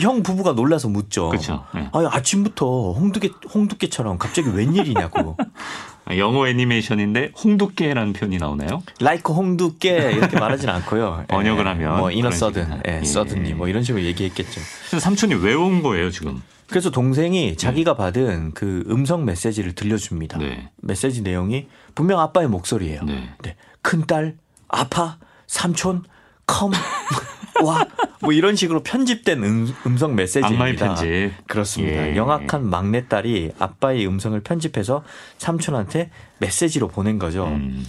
형 0.00 0.22
부부가 0.22 0.52
놀라서 0.52 0.88
묻죠. 0.88 1.30
네. 1.74 1.90
아니, 1.92 2.06
아침부터 2.06 2.92
홍두깨, 2.92 3.28
홍두깨처럼 3.52 4.16
갑자기 4.16 4.48
웬일이냐고. 4.48 5.36
아, 6.04 6.16
영어 6.16 6.48
애니메이션인데 6.48 7.32
홍두깨라는 7.42 8.12
표현이 8.12 8.38
나오나요? 8.38 8.82
라이크 9.00 9.32
홍두깨 9.32 10.12
이렇게 10.12 10.38
말하진 10.38 10.68
않고요. 10.68 11.24
번역을 11.28 11.64
예, 11.64 11.68
하면 11.68 11.98
뭐 11.98 12.10
이너 12.10 12.30
서든. 12.30 12.80
예, 12.88 13.00
예. 13.00 13.04
서든니 13.04 13.54
뭐 13.54 13.68
이런 13.68 13.82
식으로 13.82 14.02
얘기했겠죠. 14.04 14.60
그래서 14.88 14.98
삼촌이 15.00 15.34
왜 15.36 15.54
온 15.54 15.82
거예요, 15.82 16.10
지금? 16.10 16.42
그래서 16.68 16.90
동생이 16.90 17.56
자기가 17.56 17.96
받은 17.96 18.52
그 18.54 18.82
음성 18.88 19.24
메시지를 19.26 19.74
들려줍니다. 19.74 20.38
네. 20.38 20.70
메시지 20.78 21.20
내용이 21.22 21.68
분명 21.94 22.18
아빠의 22.20 22.48
목소리예요. 22.48 23.02
네. 23.04 23.28
네. 23.42 23.56
큰딸, 23.82 24.36
아파, 24.68 25.18
삼촌, 25.46 26.02
컴, 26.46 26.72
와, 27.62 27.86
뭐 28.20 28.32
이런 28.32 28.56
식으로 28.56 28.82
편집된 28.82 29.42
음, 29.42 29.74
음성 29.86 30.14
메시지입니다. 30.14 30.94
편집. 30.94 31.32
그렇습니다. 31.46 32.08
예. 32.08 32.16
영악한 32.16 32.68
막내딸이 32.68 33.52
아빠의 33.58 34.06
음성을 34.06 34.38
편집해서 34.40 35.04
삼촌한테 35.38 36.10
메시지로 36.38 36.88
보낸 36.88 37.18
거죠. 37.18 37.46
음, 37.46 37.84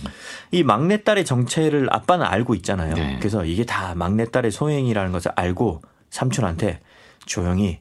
이 0.52 0.64
막내딸의 0.64 1.26
정체를 1.26 1.88
아빠는 1.92 2.26
알고 2.26 2.56
있잖아요. 2.56 2.94
네. 2.94 3.18
그래서 3.20 3.46
이게 3.46 3.66
다 3.66 3.94
막내딸의 3.96 4.52
소행이라는 4.52 5.12
것을 5.12 5.32
알고 5.36 5.82
삼촌한테 6.10 6.80
조용히 7.26 7.80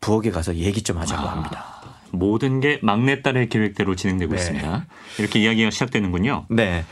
부엌에 0.00 0.30
가서 0.30 0.54
얘기 0.56 0.82
좀 0.82 0.98
하자고 0.98 1.26
아. 1.26 1.32
합니다. 1.32 1.74
모든 2.10 2.60
게 2.60 2.78
막내딸의 2.82 3.48
계획대로 3.48 3.96
진행되고 3.96 4.32
네. 4.34 4.38
있습니다. 4.38 4.86
이렇게 5.18 5.40
이야기가 5.40 5.70
시작되는군요. 5.70 6.46
네. 6.48 6.84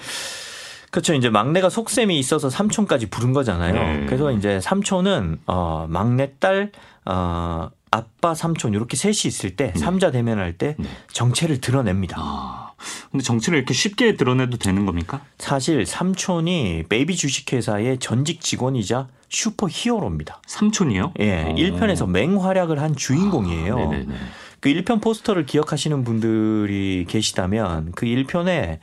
그렇죠. 0.93 1.15
이제 1.15 1.31
막내가 1.31 1.71
속셈이 1.71 2.19
있어서 2.19 2.51
삼촌까지 2.51 3.07
부른 3.07 3.33
거잖아요. 3.33 3.73
네. 3.73 4.07
그래서 4.07 4.31
이제 4.31 4.61
삼촌은 4.61 5.39
어 5.47 5.87
막내딸 5.89 6.71
어 7.07 7.71
아빠 7.91 8.35
삼촌 8.35 8.75
이렇게 8.75 8.99
셋이 8.99 9.23
있을 9.25 9.57
때 9.57 9.73
삼자 9.75 10.11
대면할 10.11 10.53
때 10.59 10.77
네. 10.79 10.87
정체를 11.11 11.63
드러냅니다. 11.63 12.17
아, 12.19 12.73
근데 13.11 13.25
정체를 13.25 13.59
이렇게 13.59 13.73
쉽게 13.73 14.17
드러내도 14.17 14.59
되는 14.59 14.85
겁니까? 14.85 15.23
사실 15.39 15.87
삼촌이 15.87 16.85
베이비 16.91 17.17
주식회사의 17.17 17.99
전직 17.99 18.43
직원이자 18.43 19.09
슈퍼 19.31 19.69
히어로입니다. 19.71 20.43
삼촌이요? 20.47 21.15
예, 21.21 21.45
어. 21.45 21.55
1편에서 21.55 22.07
맹활약을 22.07 22.83
한 22.83 22.95
주인공이에요. 22.95 23.75
아, 23.79 23.91
네네네. 23.91 24.15
그 24.61 24.71
1편 24.71 25.03
포스터를 25.03 25.45
기억하시는 25.45 26.05
분들이 26.05 27.05
계시다면 27.09 27.93
그 27.97 28.07
1편에 28.07 28.79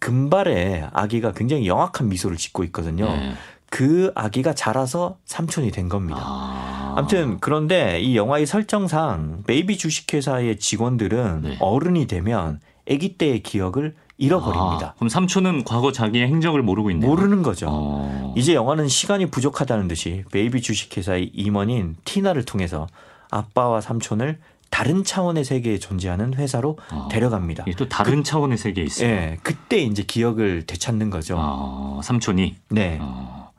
금발의 0.00 0.88
아기가 0.92 1.32
굉장히 1.32 1.66
영악한 1.68 2.08
미소를 2.08 2.36
짓고 2.36 2.64
있거든요. 2.64 3.06
네. 3.06 3.34
그 3.70 4.10
아기가 4.16 4.52
자라서 4.52 5.16
삼촌이 5.26 5.70
된 5.70 5.88
겁니다. 5.88 6.20
아, 6.20 6.94
아무튼 6.96 7.38
그런데 7.40 8.00
이 8.00 8.16
영화의 8.16 8.44
설정상 8.44 9.44
베이비 9.46 9.78
주식회사의 9.78 10.58
직원들은 10.58 11.42
네. 11.42 11.56
어른이 11.60 12.08
되면 12.08 12.60
아기 12.90 13.16
때의 13.16 13.44
기억을 13.44 13.94
잃어버립니다. 14.18 14.86
아, 14.88 14.94
그럼 14.96 15.08
삼촌은 15.08 15.64
과거 15.64 15.92
자기의 15.92 16.26
행적을 16.26 16.62
모르고 16.62 16.90
있네요. 16.90 17.08
모르는 17.08 17.42
거죠. 17.42 17.68
어. 17.70 18.34
이제 18.36 18.54
영화는 18.54 18.88
시간이 18.88 19.26
부족하다는 19.26 19.88
듯이 19.88 20.24
베이비 20.32 20.60
주식회사의 20.60 21.30
임원인 21.32 21.96
티나를 22.04 22.44
통해서 22.44 22.86
아빠와 23.30 23.80
삼촌을 23.80 24.38
다른 24.70 25.04
차원의 25.04 25.44
세계에 25.44 25.78
존재하는 25.78 26.34
회사로 26.34 26.78
어. 26.92 27.08
데려갑니다. 27.10 27.64
이게 27.66 27.76
또 27.76 27.88
다른 27.88 28.22
차원의 28.24 28.56
세계에 28.56 28.84
있어요. 28.84 29.08
예, 29.08 29.38
그때 29.42 29.78
이제 29.78 30.02
기억을 30.04 30.64
되찾는 30.66 31.10
거죠. 31.10 31.36
어, 31.38 32.00
삼촌이. 32.02 32.56
네. 32.70 32.98
어. 33.00 33.50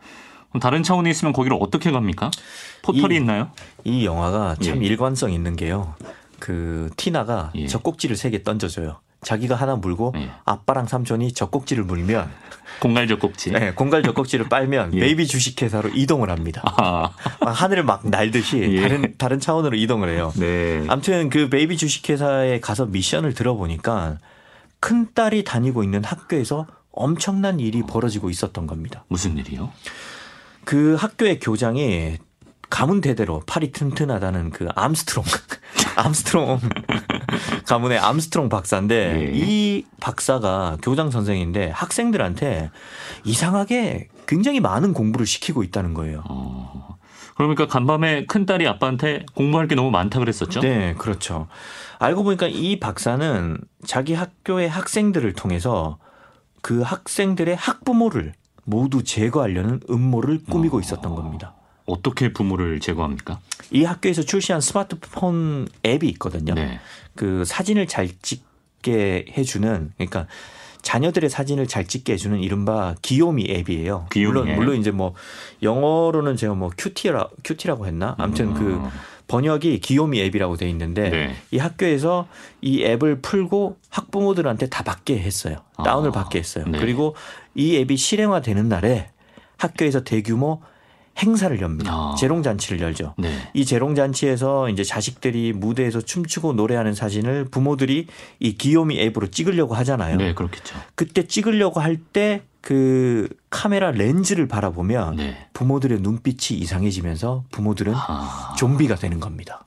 그럼 0.49 0.59
다른 0.61 0.83
차원에 0.83 1.09
있으면 1.09 1.33
거기를 1.33 1.57
어떻게 1.59 1.91
갑니까? 1.91 2.31
포털이 2.83 3.13
이- 3.13 3.17
있나요? 3.17 3.51
이 3.83 4.05
영화가 4.05 4.55
참 4.61 4.81
예. 4.83 4.87
일관성 4.87 5.31
있는 5.31 5.55
게요. 5.55 5.95
그 6.39 6.89
티나가 6.97 7.51
예. 7.55 7.67
젖꼭지를 7.67 8.15
세 8.15 8.29
개 8.31 8.41
던져줘요. 8.43 8.99
자기가 9.21 9.53
하나 9.55 9.75
물고 9.75 10.13
예. 10.15 10.31
아빠랑 10.45 10.87
삼촌이 10.87 11.33
젖꼭지를 11.33 11.83
물면 11.83 12.29
공갈 12.79 13.19
젖꼭지. 13.19 13.51
네, 13.51 13.71
공갈 13.73 14.03
젖꼭지를 14.03 14.49
빨면 14.49 14.93
예. 14.95 14.99
베이비 14.99 15.27
주식회사로 15.27 15.89
이동을 15.89 16.29
합니다. 16.29 16.61
아, 16.65 17.11
막 17.39 17.51
하늘을 17.51 17.83
막 17.83 18.07
날듯이 18.07 18.57
예. 18.59 18.81
다른 18.81 19.13
다른 19.17 19.39
차원으로 19.39 19.75
이동을 19.77 20.09
해요. 20.09 20.33
네. 20.35 20.83
아무튼 20.87 21.29
그 21.29 21.49
베이비 21.49 21.77
주식회사에 21.77 22.59
가서 22.59 22.85
미션을 22.85 23.33
들어보니까 23.33 24.17
큰 24.79 25.07
딸이 25.13 25.43
다니고 25.43 25.83
있는 25.83 26.03
학교에서 26.03 26.65
엄청난 26.91 27.59
일이 27.59 27.83
벌어지고 27.83 28.29
있었던 28.29 28.67
겁니다. 28.67 29.05
무슨 29.07 29.37
일이요? 29.37 29.71
그 30.65 30.95
학교의 30.99 31.39
교장이 31.39 32.17
가문 32.69 33.01
대대로 33.01 33.43
팔이 33.45 33.71
튼튼하다는 33.71 34.51
그 34.51 34.67
암스트롱 34.75 35.25
암스트롱 35.97 36.59
가문의 37.67 37.97
암스트롱 37.97 38.50
박사인데 38.50 39.27
예. 39.27 39.31
이 39.33 39.85
박사가 40.00 40.77
교장 40.81 41.11
선생인데 41.11 41.69
학생들한테 41.69 42.71
이상하게 43.23 44.09
굉장히 44.27 44.59
많은 44.59 44.93
공부를 44.93 45.25
시키고 45.25 45.63
있다는 45.63 45.93
거예요. 45.93 46.23
어. 46.29 46.97
그러니까 47.35 47.67
간밤에 47.67 48.25
큰 48.25 48.45
딸이 48.45 48.67
아빠한테 48.67 49.25
공부할 49.33 49.67
게 49.67 49.75
너무 49.75 49.89
많다 49.89 50.19
그랬었죠? 50.19 50.59
네, 50.59 50.93
그렇죠. 50.97 51.47
알고 52.00 52.23
보니까 52.23 52.47
이 52.47 52.79
박사는 52.79 53.57
자기 53.85 54.13
학교의 54.13 54.69
학생들을 54.69 55.33
통해서 55.33 55.97
그 56.61 56.81
학생들의 56.81 57.55
학부모를 57.55 58.33
모두 58.63 59.03
제거하려는 59.03 59.79
음모를 59.89 60.43
꾸미고 60.43 60.79
있었던 60.79 61.15
겁니다. 61.15 61.55
어떻게 61.85 62.31
부모를 62.33 62.79
제거합니까? 62.79 63.39
이 63.71 63.83
학교에서 63.83 64.23
출시한 64.23 64.61
스마트폰 64.61 65.67
앱이 65.85 66.07
있거든요. 66.09 66.53
네. 66.53 66.79
그 67.15 67.43
사진을 67.45 67.88
잘 67.88 68.09
찍게 68.21 69.25
해주는 69.38 69.91
그러니까 69.97 70.27
자녀들의 70.81 71.29
사진을 71.29 71.67
잘 71.67 71.85
찍게 71.85 72.13
해주는 72.13 72.39
이른바 72.39 72.95
귀요미 73.01 73.47
앱이에요. 73.50 74.07
귀요미 74.11 74.33
물론 74.33 74.47
앱. 74.50 74.55
물론 74.55 74.75
이제 74.79 74.91
뭐 74.91 75.13
영어로는 75.61 76.38
제가 76.38 76.53
뭐 76.55 76.71
cutie라 76.75 77.29
cutie라고 77.43 77.85
했나? 77.85 78.15
아무튼 78.17 78.53
그 78.53 78.61
음. 78.61 78.89
번역이 79.27 79.79
귀요미 79.79 80.19
앱이라고 80.21 80.57
돼 80.57 80.69
있는데 80.71 81.09
네. 81.09 81.35
이 81.51 81.57
학교에서 81.57 82.27
이 82.61 82.83
앱을 82.83 83.21
풀고 83.21 83.77
학부모들한테 83.89 84.67
다 84.67 84.83
받게 84.83 85.19
했어요. 85.19 85.57
다운을 85.83 86.09
아, 86.09 86.11
받게 86.11 86.39
했어요. 86.39 86.65
네. 86.67 86.79
그리고 86.79 87.15
이 87.55 87.77
앱이 87.77 87.95
실행화되는 87.95 88.67
날에 88.67 89.09
학교에서 89.57 90.03
대규모 90.03 90.61
행사를 91.22 91.60
엽니다. 91.62 91.92
아. 91.94 92.16
재롱 92.18 92.44
잔치를 92.44 92.79
열죠. 92.81 93.14
네. 93.18 93.31
이 93.53 93.66
재롱 93.66 93.96
잔치에서 93.96 94.70
이제 94.70 94.84
자식들이 94.84 95.53
무대에서 95.53 96.01
춤추고 96.01 96.53
노래하는 96.53 96.94
사진을 96.94 97.46
부모들이 97.46 98.07
이 98.40 98.53
귀요미 98.53 99.00
앱으로 99.00 99.27
찍으려고 99.27 99.75
하잖아요. 99.75 100.18
네, 100.18 100.34
그렇겠죠. 100.34 100.75
그때 100.96 101.27
찍으려고 101.27 101.79
할때 101.79 102.44
그 102.62 103.27
카메라 103.50 103.92
렌즈를 103.92 104.48
바라보면 104.48 105.16
네. 105.16 105.48
부모들의 105.53 106.01
눈빛이 106.01 106.60
이상해지면서 106.60 107.46
부모들은 107.51 107.94
아, 107.96 108.55
좀비가 108.57 108.96
되는 108.96 109.20
겁니다. 109.20 109.66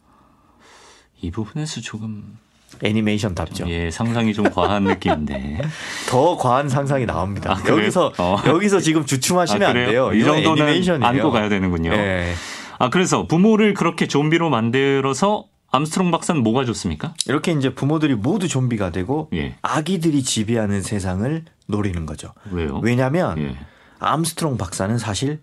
이 1.20 1.30
부분에서 1.30 1.80
조금 1.80 2.38
애니메이션 2.82 3.34
답죠. 3.34 3.68
예, 3.68 3.90
상상이 3.90 4.34
좀 4.34 4.50
과한 4.50 4.84
느낌인데. 4.84 5.62
더 6.08 6.36
과한 6.36 6.68
상상이 6.68 7.06
나옵니다. 7.06 7.58
아? 7.58 7.68
여기서 7.68 8.12
어. 8.18 8.36
여기서 8.46 8.80
지금 8.80 9.04
주춤하시면 9.04 9.62
아, 9.62 9.68
안? 9.68 9.74
돼요. 9.74 10.12
이 10.12 10.22
정도는 10.24 10.62
애니메이션이에요. 10.64 11.06
안고 11.06 11.30
가야 11.30 11.48
되는군요. 11.48 11.92
예. 11.92 12.34
아, 12.78 12.90
그래서 12.90 13.26
부모를 13.26 13.74
그렇게 13.74 14.06
좀비로 14.06 14.50
만들어서 14.50 15.44
암스트롱 15.70 16.12
박사는 16.12 16.40
뭐가 16.42 16.64
좋습니까? 16.66 17.14
이렇게 17.26 17.50
이제 17.52 17.74
부모들이 17.74 18.14
모두 18.14 18.46
좀비가 18.46 18.90
되고 18.90 19.28
예. 19.34 19.56
아기들이 19.62 20.22
지배하는 20.22 20.82
세상을 20.82 21.44
노리는 21.66 22.06
거죠. 22.06 22.32
왜요? 22.52 22.78
왜냐하면 22.82 23.38
예. 23.38 23.56
암스트롱 23.98 24.56
박사는 24.56 24.96
사실 24.98 25.40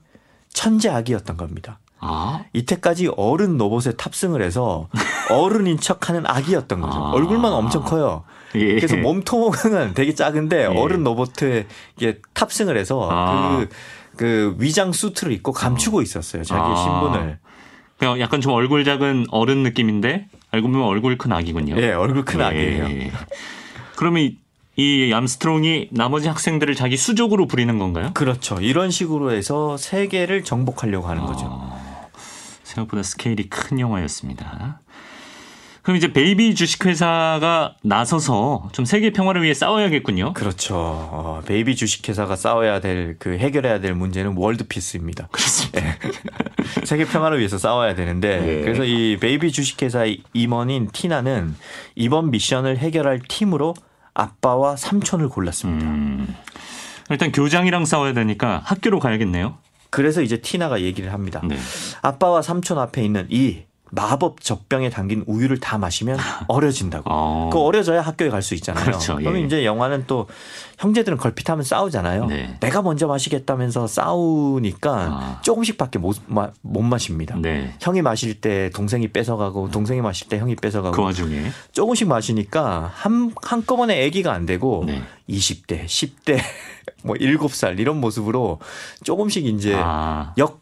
천재 0.53 0.89
아기였던 0.89 1.35
겁니다. 1.35 1.79
아, 2.01 2.43
이때까지 2.53 3.11
어른 3.15 3.57
로봇에 3.57 3.95
탑승을 3.95 4.41
해서 4.41 4.89
어른인 5.29 5.79
척하는 5.79 6.25
아기였던 6.25 6.81
거죠. 6.81 6.97
아. 6.97 7.11
얼굴만 7.11 7.53
엄청 7.53 7.83
커요. 7.83 8.23
예. 8.55 8.75
그래서 8.75 8.97
몸통은 8.97 9.93
되게 9.93 10.13
작은데 10.13 10.63
예. 10.63 10.65
어른 10.65 11.03
로봇에 11.03 11.67
탑승을 12.33 12.75
해서 12.75 13.07
아. 13.09 13.57
그, 13.57 13.69
그 14.17 14.55
위장 14.57 14.91
수트를 14.91 15.31
입고 15.31 15.53
감추고 15.53 16.01
있었어요. 16.01 16.43
자기의 16.43 16.73
아. 16.73 16.75
신분을. 16.75 17.39
그냥 17.97 18.19
약간 18.19 18.41
좀 18.41 18.53
얼굴 18.53 18.83
작은 18.83 19.27
어른 19.29 19.61
느낌인데 19.61 20.25
알고 20.49 20.67
보면 20.69 20.87
얼굴 20.87 21.19
큰 21.19 21.31
아기군요. 21.31 21.75
예, 21.77 21.91
얼굴 21.93 22.25
큰 22.25 22.39
예. 22.39 22.43
아기예요. 22.43 23.11
그러면 23.95 24.23
이, 24.23 24.37
이 24.75 25.13
암스트롱이 25.13 25.89
나머지 25.91 26.27
학생들을 26.27 26.73
자기 26.73 26.97
수족으로 26.97 27.45
부리는 27.45 27.77
건가요? 27.77 28.09
그렇죠. 28.15 28.59
이런 28.59 28.89
식으로 28.89 29.31
해서 29.31 29.77
세계를 29.77 30.43
정복하려고 30.43 31.07
하는 31.07 31.25
거죠. 31.25 31.70
어, 32.71 32.75
생각보다 32.75 33.03
스케일이 33.03 33.49
큰 33.49 33.79
영화였습니다. 33.79 34.81
그럼 35.81 35.97
이제 35.97 36.13
베이비 36.13 36.53
주식회사가 36.53 37.75
나서서 37.83 38.69
좀 38.71 38.85
세계 38.85 39.11
평화를 39.11 39.41
위해 39.41 39.53
싸워야겠군요. 39.55 40.33
그렇죠. 40.33 40.75
어, 40.75 41.41
베이비 41.47 41.75
주식회사가 41.75 42.35
싸워야 42.35 42.79
될 42.81 43.15
그 43.19 43.37
해결해야 43.37 43.79
될 43.79 43.95
문제는 43.95 44.35
world 44.37 44.64
peace입니다. 44.64 45.27
그렇습니다. 45.31 45.81
세계 46.85 47.05
평화를 47.05 47.39
위해서 47.39 47.57
싸워야 47.57 47.95
되는데 47.95 48.59
예. 48.59 48.61
그래서 48.61 48.83
이 48.83 49.17
베이비 49.19 49.51
주식회사의 49.51 50.21
임원인 50.33 50.89
티나는 50.91 51.55
이번 51.95 52.29
미션을 52.31 52.77
해결할 52.77 53.21
팀으로 53.27 53.73
아빠와 54.13 54.75
삼촌을 54.75 55.29
골랐습니다. 55.29 55.85
음, 55.87 56.35
일단 57.09 57.31
교장이랑 57.31 57.85
싸워야 57.85 58.13
되니까 58.13 58.61
학교로 58.65 58.99
가야겠네요. 58.99 59.57
그래서 59.91 60.21
이제 60.21 60.37
티나가 60.37 60.81
얘기를 60.81 61.13
합니다. 61.13 61.41
네. 61.47 61.57
아빠와 62.01 62.41
삼촌 62.41 62.79
앞에 62.79 63.03
있는 63.03 63.27
이 63.29 63.65
마법 63.93 64.41
젖병에 64.41 64.89
담긴 64.89 65.23
우유를 65.27 65.59
다 65.59 65.77
마시면 65.77 66.17
어려진다고. 66.47 67.03
어. 67.09 67.49
그 67.51 67.59
어려져야 67.59 68.01
학교에 68.01 68.29
갈 68.29 68.41
수 68.41 68.55
있잖아요. 68.55 68.83
그렇죠. 68.83 69.17
예. 69.19 69.23
그러면 69.23 69.45
이제 69.45 69.63
영화는 69.65 70.05
또 70.07 70.27
형제들은 70.79 71.17
걸핏하면 71.19 71.63
싸우잖아요. 71.63 72.25
네. 72.25 72.57
내가 72.59 72.81
먼저 72.81 73.05
마시겠다면서 73.05 73.85
싸우니까 73.85 74.91
아. 74.91 75.41
조금씩밖에 75.43 75.99
못, 75.99 76.17
마, 76.25 76.49
못 76.61 76.81
마십니다. 76.81 77.35
네. 77.39 77.75
형이 77.81 78.01
마실 78.01 78.41
때 78.41 78.71
동생이 78.71 79.09
뺏어가고 79.09 79.69
동생이 79.69 80.01
마실 80.01 80.27
때 80.27 80.39
형이 80.39 80.55
뺏어가고 80.55 80.95
그 80.95 81.03
와중에 81.03 81.51
조금씩 81.71 82.07
마시니까 82.07 82.91
한 82.93 83.31
한꺼번에 83.43 84.03
아기가 84.07 84.33
안 84.33 84.45
되고 84.47 84.83
네. 84.87 85.03
20대, 85.29 85.85
10대, 85.85 86.39
뭐 87.03 87.15
7살 87.15 87.79
이런 87.79 88.01
모습으로 88.01 88.59
조금씩 89.03 89.45
이제 89.45 89.75
아, 89.77 90.33
역 90.39 90.60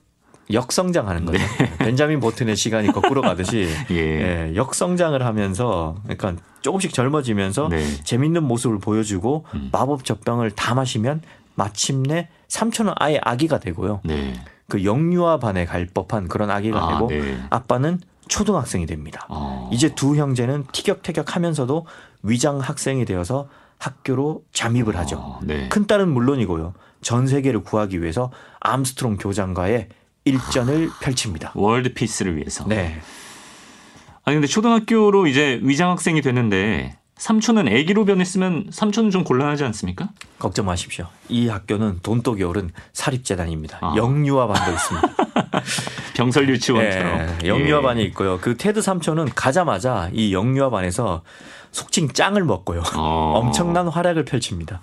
역성장하는 0.52 1.26
거죠. 1.26 1.40
벤자민 1.78 2.20
버튼의 2.20 2.56
시간이 2.56 2.92
거꾸로 2.92 3.22
가듯이 3.22 3.68
예. 3.92 3.96
예, 3.96 4.56
역성장을 4.56 5.24
하면서 5.24 5.96
그러니까 6.04 6.36
조금씩 6.62 6.94
젊어지면서 6.94 7.70
네. 7.70 7.84
재밌는 8.04 8.44
모습을 8.44 8.80
보여주고 8.80 9.46
음. 9.54 9.70
마법 9.72 10.04
젖병을 10.06 10.52
다 10.52 10.74
마시면 10.74 11.22
마침내 11.56 12.30
삼촌은 12.48 12.94
아예 12.98 13.20
아기가 13.24 13.60
되고요. 13.60 14.02
네. 14.04 14.34
그 14.68 14.84
영유아 14.84 15.40
반에 15.40 15.66
갈 15.66 15.86
법한 15.86 16.28
그런 16.28 16.50
아기가 16.50 16.84
아, 16.84 16.94
되고 16.94 17.08
네. 17.08 17.40
아빠는 17.50 18.00
초등학생이 18.28 18.86
됩니다. 18.86 19.26
어. 19.30 19.70
이제 19.74 19.94
두 19.94 20.16
형제는 20.16 20.66
티격태격하면서도 20.72 21.86
위장 22.24 22.60
학생이 22.60 23.06
되어서 23.06 23.50
학교로 23.80 24.44
잠입을 24.52 24.96
하죠. 24.98 25.18
어, 25.18 25.40
네. 25.44 25.70
큰 25.70 25.88
딸은 25.88 26.10
물론이고요. 26.10 26.74
전 27.02 27.28
세계를 27.28 27.64
구하기 27.64 28.02
위해서 28.02 28.32
암스트롱 28.60 29.18
교장과의 29.18 29.88
일전을 30.30 30.90
펼칩니다. 31.02 31.52
world 31.56 31.94
peace를 31.94 32.38
위해서. 32.38 32.66
네. 32.68 33.02
아니 34.24 34.36
근데 34.36 34.48
초등학교로 34.48 35.28
이제 35.28 35.60
위장 35.64 35.90
학생이 35.90 36.22
되는데 36.22 36.96
삼촌은 37.18 37.68
아기로 37.68 38.06
변했으면 38.06 38.68
삼촌은 38.72 39.12
좀 39.12 39.24
곤란하지 39.26 39.66
않습니까? 39.66 40.10
걱정 40.40 40.66
마십시오. 40.68 41.08
이 41.28 41.50
학교는 41.50 42.00
돈독이 42.02 42.44
오른 42.44 42.72
사립재단입니다. 42.94 43.80
아. 43.82 43.94
영유아 43.98 44.48
반도 44.48 44.72
있습니다. 44.72 45.08
병설 46.16 46.48
유치원처럼. 46.48 47.38
예, 47.44 47.48
영유아 47.48 47.82
반이 47.82 48.04
있고요. 48.06 48.40
그 48.40 48.56
테드 48.56 48.82
삼촌은 48.82 49.32
가자마자 49.36 50.10
이 50.14 50.34
영유아 50.34 50.70
반에서 50.70 51.24
속칭 51.72 52.14
짱을 52.14 52.46
먹고요. 52.46 52.84
어. 52.96 53.34
엄청난 53.36 53.88
활약을 53.90 54.24
펼칩니다. 54.26 54.82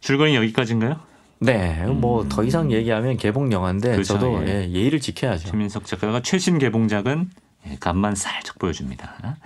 줄거리 0.00 0.34
여기까지인가요? 0.34 1.00
네, 1.40 1.84
뭐 1.86 2.26
더 2.28 2.44
이상 2.44 2.70
얘기하면 2.70 3.16
개봉 3.16 3.50
영화인데 3.52 3.92
그렇죠, 3.92 4.14
저도 4.14 4.42
예. 4.46 4.64
예, 4.66 4.70
예의를 4.70 5.00
지켜야죠. 5.00 5.48
최민석 5.48 5.86
작가가 5.86 6.20
최신 6.20 6.58
개봉작은 6.58 7.30
예, 7.68 7.76
간만 7.80 8.14
살짝 8.14 8.58
보여줍니다. 8.58 9.36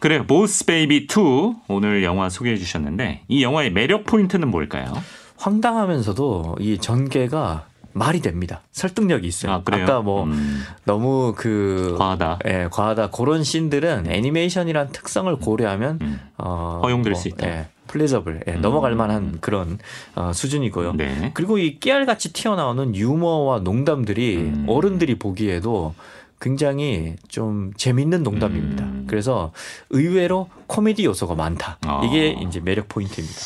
그래요. 0.00 0.24
보스 0.26 0.64
베이비 0.66 1.06
2 1.10 1.54
오늘 1.68 2.02
영화 2.04 2.28
소개해 2.28 2.56
주셨는데 2.56 3.22
이 3.28 3.42
영화의 3.42 3.72
매력 3.72 4.04
포인트는 4.04 4.48
뭘까요? 4.48 4.92
황당하면서도 5.36 6.56
이 6.60 6.78
전개가 6.78 7.66
말이 7.92 8.20
됩니다. 8.20 8.60
설득력이 8.72 9.26
있어요. 9.26 9.52
아, 9.52 9.62
그래요? 9.62 9.86
까뭐 9.86 10.24
음, 10.24 10.62
너무 10.84 11.32
그 11.36 11.94
과하다. 11.98 12.40
예, 12.46 12.68
과하다 12.70 13.10
그런 13.10 13.44
씬들은 13.44 14.06
애니메이션이란 14.10 14.90
특성을 14.92 15.34
고려하면 15.36 15.98
음. 16.02 16.20
어, 16.38 16.80
허용될 16.82 17.14
수 17.14 17.28
있다. 17.28 17.46
예, 17.48 17.66
plausible 17.86 18.44
예, 18.46 18.52
넘어갈 18.52 18.94
만한 18.94 19.38
그런 19.40 19.78
어, 20.14 20.32
수준이고요. 20.32 20.94
네. 20.94 21.30
그리고 21.34 21.58
이 21.58 21.78
깨알같이 21.78 22.32
튀어나오는 22.32 22.94
유머와 22.94 23.60
농담들이 23.60 24.36
음. 24.36 24.66
어른들이 24.68 25.18
보기에도 25.18 25.94
굉장히 26.40 27.16
좀 27.28 27.72
재밌는 27.76 28.22
농담입니다. 28.22 28.84
음. 28.84 29.04
그래서 29.08 29.52
의외로 29.90 30.48
코미디 30.66 31.04
요소가 31.04 31.34
많다. 31.34 31.78
아. 31.86 32.02
이게 32.04 32.36
이제 32.46 32.60
매력 32.60 32.88
포인트입니다. 32.88 33.40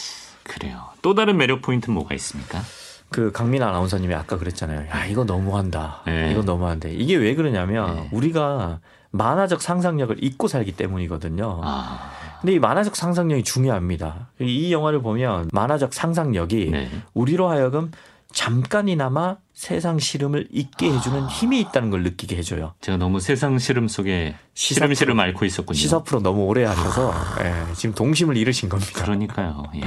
그래요. 0.45 0.83
또 1.03 1.15
다른 1.15 1.37
매력 1.37 1.63
포인트는 1.63 1.95
뭐가 1.95 2.15
있습니까? 2.17 2.61
그 3.11 3.33
강민 3.33 3.63
아나운서님이 3.63 4.15
아까 4.15 4.37
그랬잖아요. 4.37 4.89
야 4.91 5.07
이거 5.07 5.25
너무한다. 5.25 6.03
네. 6.07 6.33
이거 6.33 6.43
너무한데 6.43 6.93
이게 6.93 7.17
왜 7.17 7.35
그러냐면 7.35 7.95
네. 7.97 8.09
우리가 8.13 8.81
만화적 9.11 9.63
상상력을 9.63 10.23
잊고 10.23 10.49
살기 10.49 10.73
때문이거든요. 10.73 11.61
아, 11.65 12.11
근데 12.41 12.55
이 12.55 12.59
만화적 12.59 12.97
상상력이 12.97 13.43
중요합니다. 13.45 14.31
이 14.41 14.73
영화를 14.73 15.03
보면 15.03 15.51
만화적 15.53 15.93
상상력이 15.93 16.71
네. 16.71 16.89
우리로 17.15 17.49
하여금 17.49 17.91
잠깐이나마 18.33 19.37
세상 19.55 19.99
시름을 19.99 20.49
잊게 20.53 20.93
해주는 20.93 21.27
힘이 21.29 21.61
있다는 21.61 21.91
걸 21.91 22.03
느끼게 22.05 22.37
해줘요. 22.37 22.75
제가 22.81 22.99
너무 22.99 23.19
세상 23.19 23.59
시름 23.59 23.89
속에 23.89 24.37
시사 24.55 24.81
시름 24.81 24.95
시름 24.95 25.21
앓고 25.21 25.45
있었군요. 25.45 25.77
시사 25.77 26.03
프로 26.05 26.21
너무 26.21 26.45
오래 26.45 26.65
하셔서 26.65 27.13
예, 27.41 27.75
지금 27.75 27.95
동심을 27.95 28.37
잃으신 28.37 28.69
겁니다. 28.69 28.93
그러니까요. 28.95 29.65
예. 29.77 29.81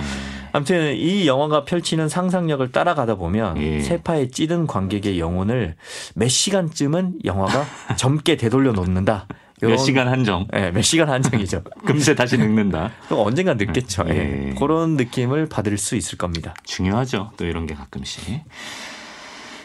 아무튼 0.51 0.95
이 0.97 1.27
영화가 1.27 1.63
펼치는 1.63 2.09
상상력을 2.09 2.69
따라가다 2.71 3.15
보면 3.15 3.61
예. 3.61 3.79
세파에 3.81 4.27
찌든 4.29 4.67
관객의 4.67 5.19
영혼을 5.19 5.75
몇 6.15 6.27
시간쯤은 6.27 7.19
영화가 7.23 7.65
젊게 7.95 8.35
되돌려 8.35 8.73
놓는다. 8.73 9.27
몇 9.61 9.69
요런- 9.69 9.77
시간 9.85 10.07
한정. 10.07 10.47
예, 10.55 10.71
몇 10.71 10.81
시간 10.81 11.09
한정이죠. 11.09 11.61
금세 11.85 12.15
다시 12.15 12.37
늙는다. 12.37 12.91
또 13.09 13.23
언젠가 13.23 13.53
늙겠죠. 13.53 14.05
예. 14.09 14.49
예. 14.49 14.53
그런 14.55 14.97
느낌을 14.97 15.47
받을 15.49 15.77
수 15.77 15.95
있을 15.95 16.17
겁니다. 16.17 16.53
중요하죠. 16.63 17.31
또 17.37 17.45
이런 17.45 17.67
게 17.67 17.75
가끔씩. 17.75 18.41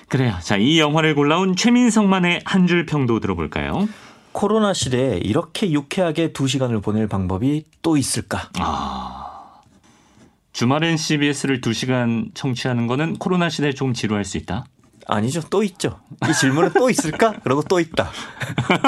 그래요. 0.08 0.34
자, 0.42 0.56
이 0.56 0.78
영화를 0.78 1.14
골라온 1.14 1.56
최민성만의 1.56 2.42
한 2.44 2.66
줄 2.66 2.86
평도 2.86 3.20
들어볼까요? 3.20 3.88
코로나 4.32 4.74
시대에 4.74 5.16
이렇게 5.18 5.70
유쾌하게 5.72 6.32
두 6.32 6.46
시간을 6.46 6.80
보낼 6.82 7.08
방법이 7.08 7.64
또 7.82 7.96
있을까? 7.96 8.50
아. 8.58 9.22
주말엔 10.52 10.96
CBS를 10.96 11.60
2시간 11.60 12.30
청취하는 12.34 12.86
거는 12.86 13.16
코로나 13.16 13.48
시대에 13.48 13.72
조금 13.72 13.94
지루할 13.94 14.24
수 14.24 14.36
있다. 14.38 14.64
아니죠. 15.08 15.40
또 15.50 15.62
있죠. 15.62 16.00
이 16.28 16.32
질문은 16.32 16.72
또 16.74 16.90
있을까? 16.90 17.32
그러고 17.44 17.62
또 17.62 17.78
있다. 17.78 18.10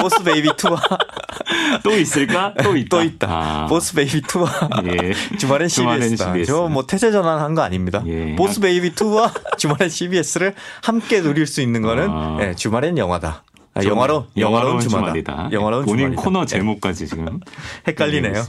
보스 0.01 0.23
베이비 0.23 0.49
2와 0.51 0.81
또 1.85 1.97
있을까? 1.97 2.55
또 2.63 2.77
있다. 2.77 2.89
또 2.89 3.03
있다. 3.03 3.29
아. 3.31 3.67
보스 3.67 3.95
베이비 3.95 4.23
2와 4.23 4.87
예. 4.87 5.15
주말엔 5.39 5.69
CBS다. 5.69 6.33
CBS. 6.33 6.47
저뭐 6.51 6.87
태세 6.87 7.13
전환한 7.13 7.55
거 7.55 7.63
아닙니다. 7.63 8.03
예. 8.07 8.35
보스 8.35 8.61
베이비 8.61 8.93
2와 8.95 9.31
주말엔 9.59 9.89
CBS를 9.89 10.55
함께 10.83 11.23
누릴 11.23 11.47
수 11.47 11.61
있는 11.61 11.83
거는 11.83 12.09
아. 12.11 12.39
예, 12.41 12.55
주말엔 12.55 12.99
영화다. 12.99 13.45
아, 13.75 13.81
좀 13.81 13.93
영화로 13.93 14.27
영화로운 14.37 14.81
주말이다. 14.81 15.33
주말이다. 15.33 15.49
영화로운 15.53 15.85
본인 15.85 15.99
주말이다. 16.07 16.23
코너 16.23 16.43
예, 16.43 16.47
제목까지 16.47 17.07
지금 17.07 17.39
헷갈리네요. 17.87 18.45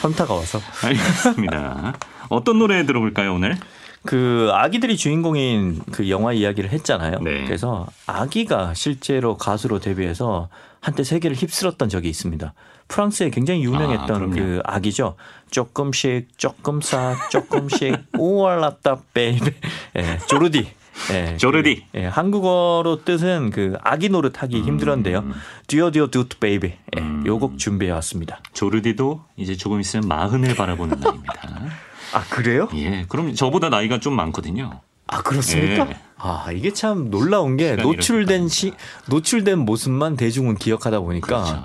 현타가 0.00 0.32
와서. 0.32 0.58
알겠습니다. 0.84 1.92
어떤 2.30 2.58
노래 2.58 2.84
들어볼까요 2.86 3.34
오늘? 3.34 3.58
그 4.04 4.50
아기들이 4.52 4.96
주인공인 4.96 5.80
그 5.92 6.10
영화 6.10 6.32
이야기를 6.32 6.70
했잖아요. 6.70 7.20
네. 7.20 7.44
그래서 7.44 7.86
아기가 8.06 8.74
실제로 8.74 9.36
가수로 9.36 9.78
데뷔해서 9.78 10.48
한때 10.80 11.04
세계를 11.04 11.36
휩쓸었던 11.36 11.88
적이 11.88 12.08
있습니다. 12.08 12.52
프랑스에 12.88 13.30
굉장히 13.30 13.60
아, 13.60 13.64
유명했던 13.64 14.06
그럼요. 14.06 14.34
그 14.34 14.60
아기죠. 14.64 15.14
조금씩 15.50 16.36
조금씩 16.36 16.98
조금씩 17.30 17.96
oh 18.18 18.45
là 18.45 18.71
là 18.71 18.98
bébé. 19.14 19.50
예, 19.96 20.18
조르디. 20.28 20.68
예, 21.12 21.36
조르디. 21.36 21.86
그, 21.92 21.98
예, 21.98 22.06
한국어로 22.06 23.04
뜻은 23.04 23.50
그 23.50 23.76
아기 23.82 24.08
노릇하기 24.08 24.62
힘들었는데요. 24.62 25.24
듀오 25.68 25.90
듀오 25.90 26.08
듀트 26.08 26.38
베이비. 26.38 26.66
예, 26.66 27.00
음. 27.00 27.24
요 27.26 27.39
곡 27.39 27.58
준비해 27.58 27.92
왔습니다. 27.92 28.40
조르디도 28.52 29.24
이제 29.36 29.56
조금 29.56 29.80
있으면 29.80 30.08
마흔을 30.08 30.54
바라보는 30.54 31.00
나이입니다. 31.00 31.62
아 32.12 32.24
그래요? 32.28 32.68
예, 32.74 33.04
그럼 33.08 33.34
저보다 33.34 33.68
나이가 33.68 33.98
좀 34.00 34.14
많거든요. 34.14 34.80
아 35.06 35.22
그렇습니까? 35.22 35.88
예. 35.90 36.00
아 36.16 36.46
이게 36.52 36.72
참 36.72 37.10
놀라운 37.10 37.56
게 37.56 37.76
노출된 37.76 38.48
시 38.48 38.72
노출된 39.08 39.58
모습만 39.58 40.16
대중은 40.16 40.56
기억하다 40.56 41.00
보니까 41.00 41.26
그렇죠. 41.26 41.64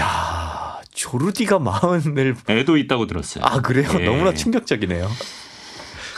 야 0.00 0.80
조르디가 0.92 1.58
마흔을 1.58 2.36
애도 2.48 2.76
있다고 2.76 3.06
들었어요. 3.06 3.44
아 3.44 3.60
그래요? 3.60 3.88
예. 3.98 4.04
너무나 4.04 4.34
충격적이네요. 4.34 5.08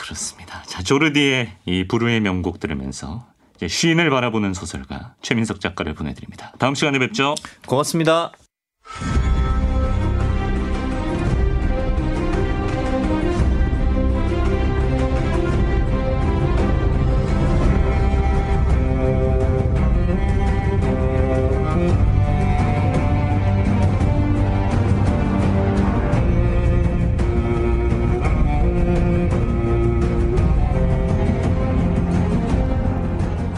그렇습니다. 0.03 0.61
자, 0.63 0.83
조르디의 0.83 1.57
이 1.65 1.87
불후의 1.87 2.19
명곡 2.19 2.59
들으면서 2.59 3.25
이제 3.55 3.69
쉰을 3.69 4.09
바라보는 4.09 4.53
소설가 4.53 5.15
최민석 5.21 5.61
작가를 5.61 5.93
보내드립니다. 5.93 6.51
다음 6.59 6.75
시간에 6.75 6.99
뵙죠. 6.99 7.35
고맙습니다. 7.65 8.31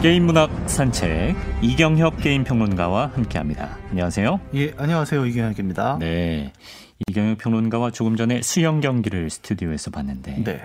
게임 0.06 0.26
문학 0.26 0.70
산책 0.70 1.34
이경혁 1.62 2.18
게임 2.18 2.44
평론가와 2.44 3.10
함께합니다. 3.16 3.76
안녕하세요. 3.90 4.38
예, 4.54 4.72
안녕하세요. 4.76 5.26
이경혁입니다. 5.26 5.98
네, 5.98 6.52
이경혁 7.08 7.38
평론가와 7.38 7.90
조금 7.90 8.14
전에 8.14 8.40
수영 8.40 8.80
경기를 8.80 9.28
스튜디오에서 9.30 9.90
봤는데 9.90 10.44
네. 10.44 10.60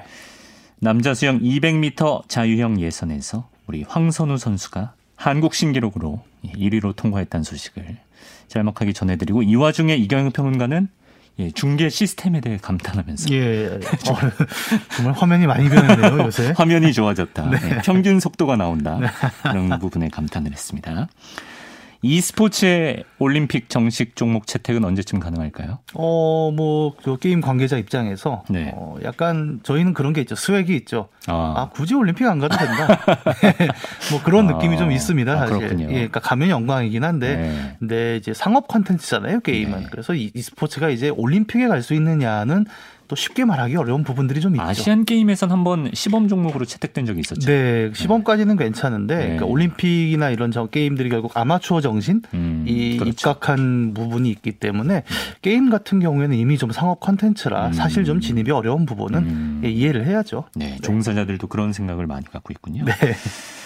남자 0.77 1.15
수영 1.15 1.39
200m 1.39 2.29
자유형 2.29 2.81
예선에서 2.81 3.49
우리 3.65 3.81
황선우 3.81 4.37
선수가 4.37 4.93
한국 5.15 5.55
신기록으로 5.55 6.21
1위로 6.45 6.95
통과했다는 6.95 7.43
소식을 7.43 7.97
짤막하게 8.47 8.93
전해드리고 8.93 9.41
이 9.41 9.55
와중에 9.55 9.95
이경혁 9.95 10.33
평론가는 10.33 10.87
예, 11.39 11.49
중계 11.51 11.89
시스템에 11.89 12.41
대해 12.41 12.57
감탄하면서 12.61 13.31
예. 13.31 13.79
어, 14.09 14.17
정말 14.95 15.13
화면이 15.13 15.47
많이 15.47 15.69
변했네요, 15.69 16.25
요새. 16.25 16.53
화면이 16.57 16.93
좋아졌다. 16.93 17.49
네, 17.49 17.81
평균 17.83 18.19
속도가 18.19 18.57
나온다. 18.57 18.99
이런 19.45 19.79
부분에 19.79 20.09
감탄을 20.09 20.51
했습니다. 20.51 21.07
E스포츠의 22.03 23.03
올림픽 23.19 23.69
정식 23.69 24.15
종목 24.15 24.47
채택은 24.47 24.83
언제쯤 24.83 25.19
가능할까요? 25.19 25.79
어, 25.93 26.51
뭐, 26.55 26.95
저 27.03 27.15
게임 27.17 27.41
관계자 27.41 27.77
입장에서 27.77 28.43
네. 28.49 28.71
어, 28.73 28.95
약간 29.03 29.59
저희는 29.63 29.93
그런 29.93 30.13
게 30.13 30.21
있죠. 30.21 30.35
스웩이 30.35 30.75
있죠. 30.77 31.09
아, 31.27 31.53
아, 31.57 31.69
굳이 31.69 31.93
올림픽 31.93 32.25
안 32.25 32.39
가도 32.39 32.57
된다. 32.57 32.99
뭐 34.11 34.21
그런 34.23 34.49
아, 34.49 34.53
느낌이 34.53 34.77
좀 34.77 34.91
있습니다, 34.91 35.31
아, 35.31 35.37
사실. 35.37 35.57
그렇군요. 35.57 35.85
예, 35.89 35.93
그러니까 35.93 36.19
가면 36.19 36.49
영광이긴 36.49 37.03
한데 37.03 37.35
네. 37.37 37.75
근데 37.79 38.17
이제 38.17 38.33
상업 38.33 38.67
콘텐츠잖아요, 38.67 39.41
게임은. 39.41 39.79
네. 39.81 39.87
그래서 39.91 40.13
이 40.15 40.31
e스포츠가 40.33 40.89
이제 40.89 41.09
올림픽에 41.09 41.67
갈 41.67 41.81
수 41.81 41.95
있느냐는 41.95 42.65
또 43.11 43.15
쉽게 43.17 43.43
말하기 43.43 43.75
어려운 43.75 44.05
부분들이 44.05 44.39
좀 44.39 44.55
있죠. 44.55 44.63
아시안 44.63 45.03
게임에선 45.03 45.51
한번 45.51 45.91
시범 45.93 46.29
종목으로 46.29 46.63
채택된 46.63 47.05
적이 47.05 47.19
있었죠. 47.19 47.45
네, 47.45 47.91
시범까지는 47.93 48.55
괜찮은데 48.55 49.15
네. 49.15 49.21
그러니까 49.23 49.47
올림픽이나 49.47 50.29
이런 50.29 50.49
저 50.51 50.67
게임들이 50.67 51.09
결국 51.09 51.35
아마추어 51.35 51.81
정신 51.81 52.21
음, 52.33 52.63
이 52.65 52.95
그렇죠. 52.95 53.31
입각한 53.31 53.93
부분이 53.93 54.29
있기 54.29 54.53
때문에 54.53 55.03
게임 55.41 55.69
같은 55.69 55.99
경우에는 55.99 56.37
이미 56.37 56.57
좀 56.57 56.71
상업 56.71 57.01
컨텐츠라 57.01 57.67
음. 57.67 57.73
사실 57.73 58.05
좀 58.05 58.21
진입이 58.21 58.49
어려운 58.49 58.85
부분은 58.85 59.19
음. 59.19 59.61
예, 59.65 59.69
이해를 59.69 60.05
해야죠. 60.05 60.45
네, 60.55 60.77
종사자들도 60.81 61.47
그런 61.47 61.73
생각을 61.73 62.07
많이 62.07 62.23
갖고 62.27 62.53
있군요. 62.53 62.85
네. 62.85 62.93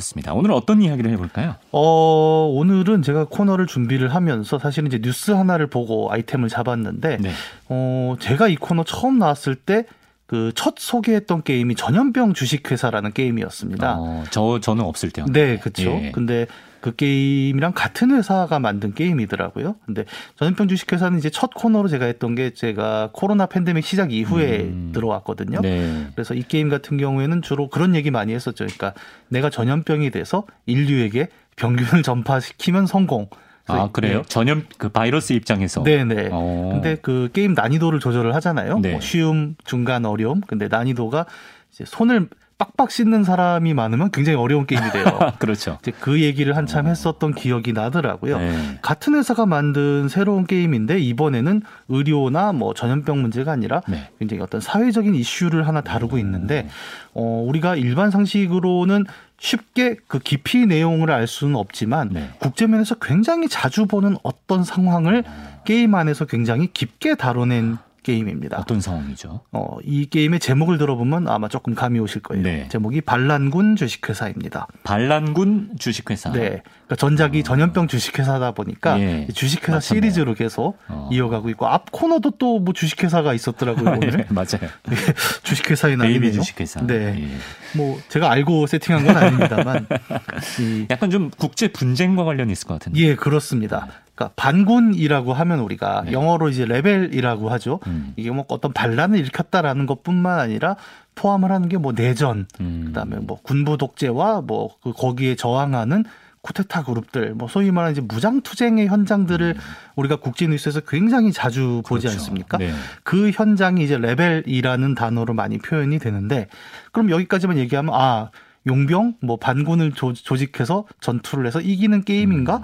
좋습니다. 0.00 0.32
오늘 0.34 0.52
어떤 0.52 0.82
이야기를 0.82 1.10
해볼까요? 1.12 1.56
어, 1.72 2.50
오늘은 2.52 3.02
제가 3.02 3.26
코너를 3.26 3.66
준비를 3.66 4.14
하면서 4.14 4.58
사실은 4.58 4.88
이제 4.88 4.98
뉴스 5.00 5.30
하나를 5.30 5.66
보고 5.68 6.10
아이템을 6.10 6.48
잡았는데, 6.48 7.18
네. 7.20 7.30
어, 7.68 8.16
제가 8.18 8.48
이 8.48 8.56
코너 8.56 8.84
처음 8.84 9.18
나왔을 9.18 9.54
때 9.54 9.84
그 10.30 10.52
첫 10.54 10.74
소개했던 10.78 11.42
게임이 11.42 11.74
전염병 11.74 12.34
주식회사라는 12.34 13.12
게임이었습니다. 13.12 13.96
어, 13.98 14.24
저 14.30 14.60
저는 14.60 14.84
없을 14.84 15.10
때요. 15.10 15.26
네, 15.28 15.58
그렇죠. 15.58 15.90
예. 15.90 16.12
근데 16.12 16.46
그 16.80 16.94
게임이랑 16.94 17.72
같은 17.74 18.12
회사가 18.12 18.60
만든 18.60 18.94
게임이더라고요. 18.94 19.74
근데 19.84 20.04
전염병 20.36 20.68
주식회사는 20.68 21.18
이제 21.18 21.30
첫 21.30 21.50
코너로 21.52 21.88
제가 21.88 22.04
했던 22.04 22.36
게 22.36 22.54
제가 22.54 23.10
코로나 23.12 23.46
팬데믹 23.46 23.84
시작 23.84 24.12
이후에 24.12 24.60
음. 24.60 24.92
들어왔거든요. 24.94 25.62
네. 25.62 26.06
그래서 26.14 26.34
이 26.34 26.44
게임 26.44 26.68
같은 26.68 26.96
경우에는 26.96 27.42
주로 27.42 27.68
그런 27.68 27.96
얘기 27.96 28.12
많이 28.12 28.32
했었죠. 28.32 28.66
그러니까 28.66 28.94
내가 29.28 29.50
전염병이 29.50 30.12
돼서 30.12 30.44
인류에게 30.66 31.26
병균을 31.56 32.04
전파시키면 32.04 32.86
성공. 32.86 33.28
아 33.70 33.88
그래요? 33.92 34.22
전염 34.28 34.64
그 34.78 34.88
바이러스 34.88 35.32
입장에서. 35.32 35.82
네, 35.82 36.04
네. 36.04 36.28
어. 36.32 36.70
근데 36.72 36.96
그 37.00 37.28
게임 37.32 37.54
난이도를 37.54 38.00
조절을 38.00 38.34
하잖아요. 38.36 38.78
네. 38.80 38.92
뭐 38.92 39.00
쉬움, 39.00 39.56
중간, 39.64 40.04
어려움. 40.04 40.40
근데 40.40 40.68
난이도가 40.68 41.26
이제 41.72 41.84
손을 41.86 42.28
빡빡 42.60 42.90
씻는 42.90 43.24
사람이 43.24 43.72
많으면 43.72 44.10
굉장히 44.10 44.36
어려운 44.36 44.66
게임이 44.66 44.90
돼요. 44.90 45.04
그렇죠. 45.40 45.78
이제 45.80 45.92
그 45.98 46.20
얘기를 46.20 46.58
한참 46.58 46.86
했었던 46.86 47.34
기억이 47.34 47.72
나더라고요. 47.72 48.38
네. 48.38 48.78
같은 48.82 49.14
회사가 49.14 49.46
만든 49.46 50.08
새로운 50.08 50.46
게임인데 50.46 50.98
이번에는 50.98 51.62
의료나 51.88 52.52
뭐 52.52 52.74
전염병 52.74 53.22
문제가 53.22 53.52
아니라 53.52 53.80
네. 53.88 54.10
굉장히 54.18 54.42
어떤 54.42 54.60
사회적인 54.60 55.14
이슈를 55.14 55.66
하나 55.66 55.80
다루고 55.80 56.18
있는데 56.18 56.68
어 57.14 57.42
우리가 57.48 57.76
일반 57.76 58.10
상식으로는 58.10 59.06
쉽게 59.40 59.96
그 60.06 60.18
깊이 60.18 60.66
내용을 60.66 61.10
알 61.10 61.26
수는 61.26 61.56
없지만 61.56 62.10
네. 62.12 62.28
국제면에서 62.38 62.96
굉장히 62.96 63.48
자주 63.48 63.86
보는 63.86 64.16
어떤 64.22 64.62
상황을 64.62 65.24
게임 65.64 65.94
안에서 65.94 66.26
굉장히 66.26 66.68
깊게 66.72 67.14
다뤄낸 67.14 67.78
게임입니다. 68.02 68.58
어떤 68.58 68.80
상황이죠? 68.80 69.40
어, 69.52 69.76
이 69.84 70.06
게임의 70.06 70.40
제목을 70.40 70.78
들어보면 70.78 71.28
아마 71.28 71.48
조금 71.48 71.74
감이 71.74 71.98
오실 71.98 72.22
거예요. 72.22 72.42
네. 72.42 72.68
제목이 72.68 73.00
반란군 73.00 73.76
주식회사입니다. 73.76 74.66
반란군 74.84 75.72
주식회사. 75.78 76.32
네. 76.32 76.62
그러니까 76.86 76.96
전작이 76.96 77.42
전염병 77.42 77.88
주식회사다 77.88 78.52
보니까 78.52 78.94
아. 78.94 79.00
예. 79.00 79.26
주식회사 79.34 79.72
맞췄네요. 79.76 80.02
시리즈로 80.02 80.34
계속 80.34 80.78
어. 80.88 81.08
이어가고 81.12 81.48
있고 81.50 81.66
앞 81.66 81.90
코너도 81.90 82.32
또 82.32 82.60
뭐 82.60 82.74
주식회사가 82.74 83.32
있었더라고요 83.32 83.90
오늘 83.90 84.10
네, 84.18 84.26
맞아요. 84.28 84.70
주식회사와 85.42 85.96
baby 85.96 86.18
night네요. 86.20 86.32
주식회사. 86.32 86.86
네. 86.86 87.16
예. 87.22 87.28
뭐 87.76 87.98
제가 88.08 88.30
알고 88.30 88.66
세팅한 88.66 89.06
건 89.06 89.16
아닙니다만 89.16 89.86
이, 90.60 90.86
약간 90.90 91.10
좀 91.10 91.30
국제 91.38 91.68
분쟁과 91.68 92.24
관련이 92.24 92.52
있을 92.52 92.66
것 92.66 92.74
같은데. 92.74 92.98
예 93.00 93.14
그렇습니다. 93.14 93.86
그러니까 94.20 94.34
반군이라고 94.36 95.32
하면 95.32 95.60
우리가 95.60 96.02
네. 96.04 96.12
영어로 96.12 96.50
이제 96.50 96.66
레벨이라고 96.66 97.48
하죠. 97.52 97.80
음. 97.86 98.12
이게 98.16 98.30
뭐 98.30 98.44
어떤 98.48 98.72
반란을 98.74 99.18
일으켰다라는 99.18 99.86
것뿐만 99.86 100.38
아니라 100.38 100.76
포함을 101.14 101.50
하는 101.50 101.68
게 101.70 101.78
뭐 101.78 101.92
내전, 101.92 102.46
음. 102.60 102.82
그다음에 102.86 103.16
뭐 103.16 103.38
군부 103.42 103.78
독재와 103.78 104.42
뭐 104.42 104.68
그 104.82 104.92
거기에 104.92 105.34
저항하는 105.36 106.04
쿠데타 106.42 106.84
그룹들, 106.84 107.34
뭐 107.34 107.48
소위 107.48 107.70
말하는 107.70 107.92
이제 107.92 108.00
무장 108.02 108.40
투쟁의 108.42 108.88
현장들을 108.88 109.54
우리가 109.96 110.16
국제 110.16 110.46
뉴스에서 110.46 110.80
굉장히 110.80 111.32
자주 111.32 111.82
보지 111.86 112.06
음. 112.06 112.10
그렇죠. 112.10 112.18
않습니까? 112.18 112.58
네. 112.58 112.72
그 113.02 113.30
현장이 113.30 113.82
이제 113.84 113.96
레벨이라는 113.96 114.94
단어로 114.94 115.32
많이 115.34 115.58
표현이 115.58 115.98
되는데 115.98 116.48
그럼 116.92 117.10
여기까지만 117.10 117.56
얘기하면 117.58 117.94
아 117.94 118.30
용병 118.66 119.14
뭐 119.22 119.36
반군을 119.38 119.92
조, 119.92 120.12
조직해서 120.12 120.84
전투를 121.00 121.46
해서 121.46 121.60
이기는 121.62 122.04
게임인가? 122.04 122.60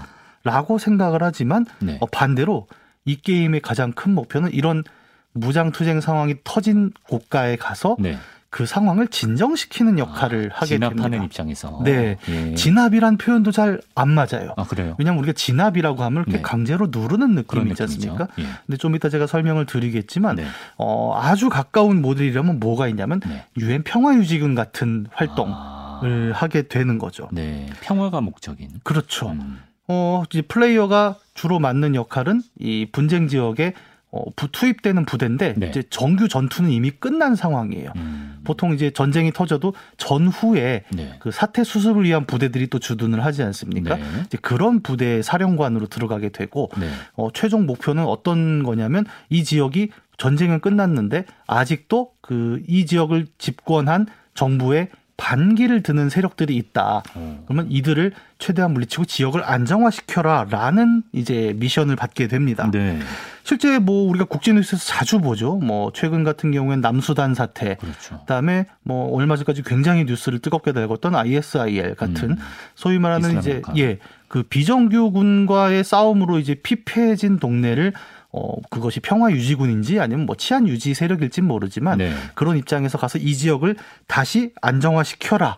라고 0.47 0.79
생각을 0.79 1.23
하지만 1.23 1.67
음. 1.83 1.87
네. 1.87 1.99
어, 2.01 2.07
반대로 2.07 2.69
이 3.05 3.17
게임의 3.17 3.61
가장 3.61 3.93
큰 3.93 4.15
목표는 4.15 4.53
이런 4.53 4.85
무장 5.33 5.71
투쟁 5.73 6.01
상황이 6.01 6.35
터진 6.45 6.93
고가에 7.09 7.57
가서 7.57 7.97
네. 7.99 8.17
그 8.49 8.65
상황을 8.65 9.09
진정시키는 9.09 9.99
역할을 9.99 10.51
하게 10.53 10.67
진압하는 10.77 11.03
됩니다. 11.03 11.25
입장에서. 11.25 11.83
네. 11.85 12.17
예. 12.29 12.55
진압이란 12.55 13.19
표현도 13.19 13.51
잘 13.51 13.81
안 13.95 14.11
맞아요. 14.11 14.55
아 14.57 14.65
그래요. 14.65 14.95
왜냐하면 14.99 15.19
우리가 15.19 15.35
진압이라고 15.35 16.03
하면 16.05 16.23
이렇게 16.23 16.39
네. 16.39 16.43
강제로 16.43 16.87
누르는 16.91 17.35
느낌이 17.35 17.71
있지. 17.71 17.83
않습니까? 17.83 18.29
예. 18.39 18.45
근데 18.65 18.79
좀 18.79 18.95
이따 18.95 19.09
제가 19.11 19.27
설명을 19.27 19.67
드리겠지만 19.67 20.37
네. 20.37 20.47
어, 20.79 21.19
아주 21.21 21.49
가까운 21.51 22.01
모델이라면 22.01 22.59
뭐가 22.61 22.89
있냐면 22.89 23.21
네. 23.27 23.45
유엔 23.59 23.83
평화유지군 23.83 24.55
같은 24.55 25.07
활동을 25.13 25.53
아, 25.55 26.01
하게 26.33 26.63
되는 26.63 26.99
거죠. 26.99 27.29
네. 27.33 27.67
평화가 27.83 28.21
목적인. 28.23 28.71
그렇죠. 28.85 29.31
음. 29.33 29.59
어, 29.89 30.23
이제 30.31 30.43
플레이어가 30.43 31.17
주로 31.35 31.59
맡는 31.59 31.95
역할은 31.95 32.43
이 32.59 32.87
분쟁 32.91 33.29
지역에 33.29 33.73
어, 34.13 34.23
부- 34.37 34.49
투입되는 34.51 35.05
부대인데 35.05 35.55
네. 35.57 35.69
이제 35.69 35.83
정규 35.91 36.29
전투는 36.29 36.71
이미 36.71 36.91
끝난 36.91 37.35
상황이에요. 37.35 37.93
음. 37.97 38.39
보통 38.45 38.73
이제 38.73 38.91
전쟁이 38.91 39.33
터져도 39.33 39.75
전후에 39.97 40.85
네. 40.95 41.17
그 41.19 41.31
사태 41.33 41.65
수습을 41.65 42.05
위한 42.05 42.25
부대들이 42.25 42.69
또 42.69 42.79
주둔을 42.79 43.25
하지 43.25 43.43
않습니까? 43.43 43.97
네. 43.97 44.03
이제 44.25 44.39
그런 44.41 44.81
부대의 44.81 45.23
사령관으로 45.23 45.89
들어가게 45.89 46.29
되고 46.31 46.71
네. 46.79 46.89
어, 47.15 47.29
최종 47.33 47.67
목표는 47.67 48.05
어떤 48.05 48.63
거냐면 48.63 49.05
이 49.29 49.43
지역이 49.45 49.91
전쟁은 50.19 50.61
끝났는데 50.61 51.25
아직도 51.47 52.13
그 52.23 52.61
이 52.69 52.87
지역을 52.87 53.27
집권한 53.39 54.07
정부의 54.35 54.89
반기를 55.17 55.83
드는 55.83 56.11
세력들이 56.11 56.57
있다. 56.57 57.03
어. 57.15 57.45
그러면 57.47 57.71
이들을 57.71 58.13
최대한 58.39 58.73
물리치고 58.73 59.07
지역을 59.07 59.43
안정화시켜라라는 59.45 61.03
이제 61.13 61.55
미션을 61.57 61.97
받게 61.97 62.29
됩니다. 62.29 62.71
네. 62.71 62.99
실제 63.43 63.79
뭐 63.79 64.09
우리가 64.11 64.27
국제 64.27 64.53
뉴스에서 64.53 64.85
자주 64.85 65.21
보죠. 65.21 65.57
뭐 65.57 65.91
최근 65.95 66.25
같은 66.25 66.51
경우엔 66.51 66.81
남수단 66.81 67.35
사태, 67.35 67.77
그렇죠. 67.77 68.19
그다음에 68.21 68.67
뭐 68.83 69.15
얼마 69.15 69.37
전까지 69.37 69.63
굉장히 69.63 70.05
뉴스를 70.05 70.41
뜨겁게 70.41 70.73
달궜던 70.73 71.15
ISIL 71.15 71.95
같은 71.95 72.31
음. 72.33 72.37
소위 72.75 72.99
말하는 72.99 73.39
이슬람 73.39 73.61
이제. 73.73 73.83
예 73.83 73.99
그 74.29 74.43
비정규군과의 74.43 75.85
싸움으로 75.85 76.39
이제 76.39 76.55
피폐해진 76.55 77.39
동네를 77.39 77.93
어 78.37 78.57
그것이 78.71 79.01
평화 79.01 79.31
유지군인지 79.31 79.99
아니면 79.99 80.27
뭐 80.27 80.37
치안 80.37 80.69
유지 80.69 80.93
세력일진 80.93 81.45
모르지만 81.45 81.99
네. 81.99 82.13
그런 82.35 82.59
입장에서 82.59 82.99
가서 82.99 83.19
이 83.19 83.35
지역을 83.35 83.77
다시 84.07 84.53
안정화시켜라. 84.61 85.57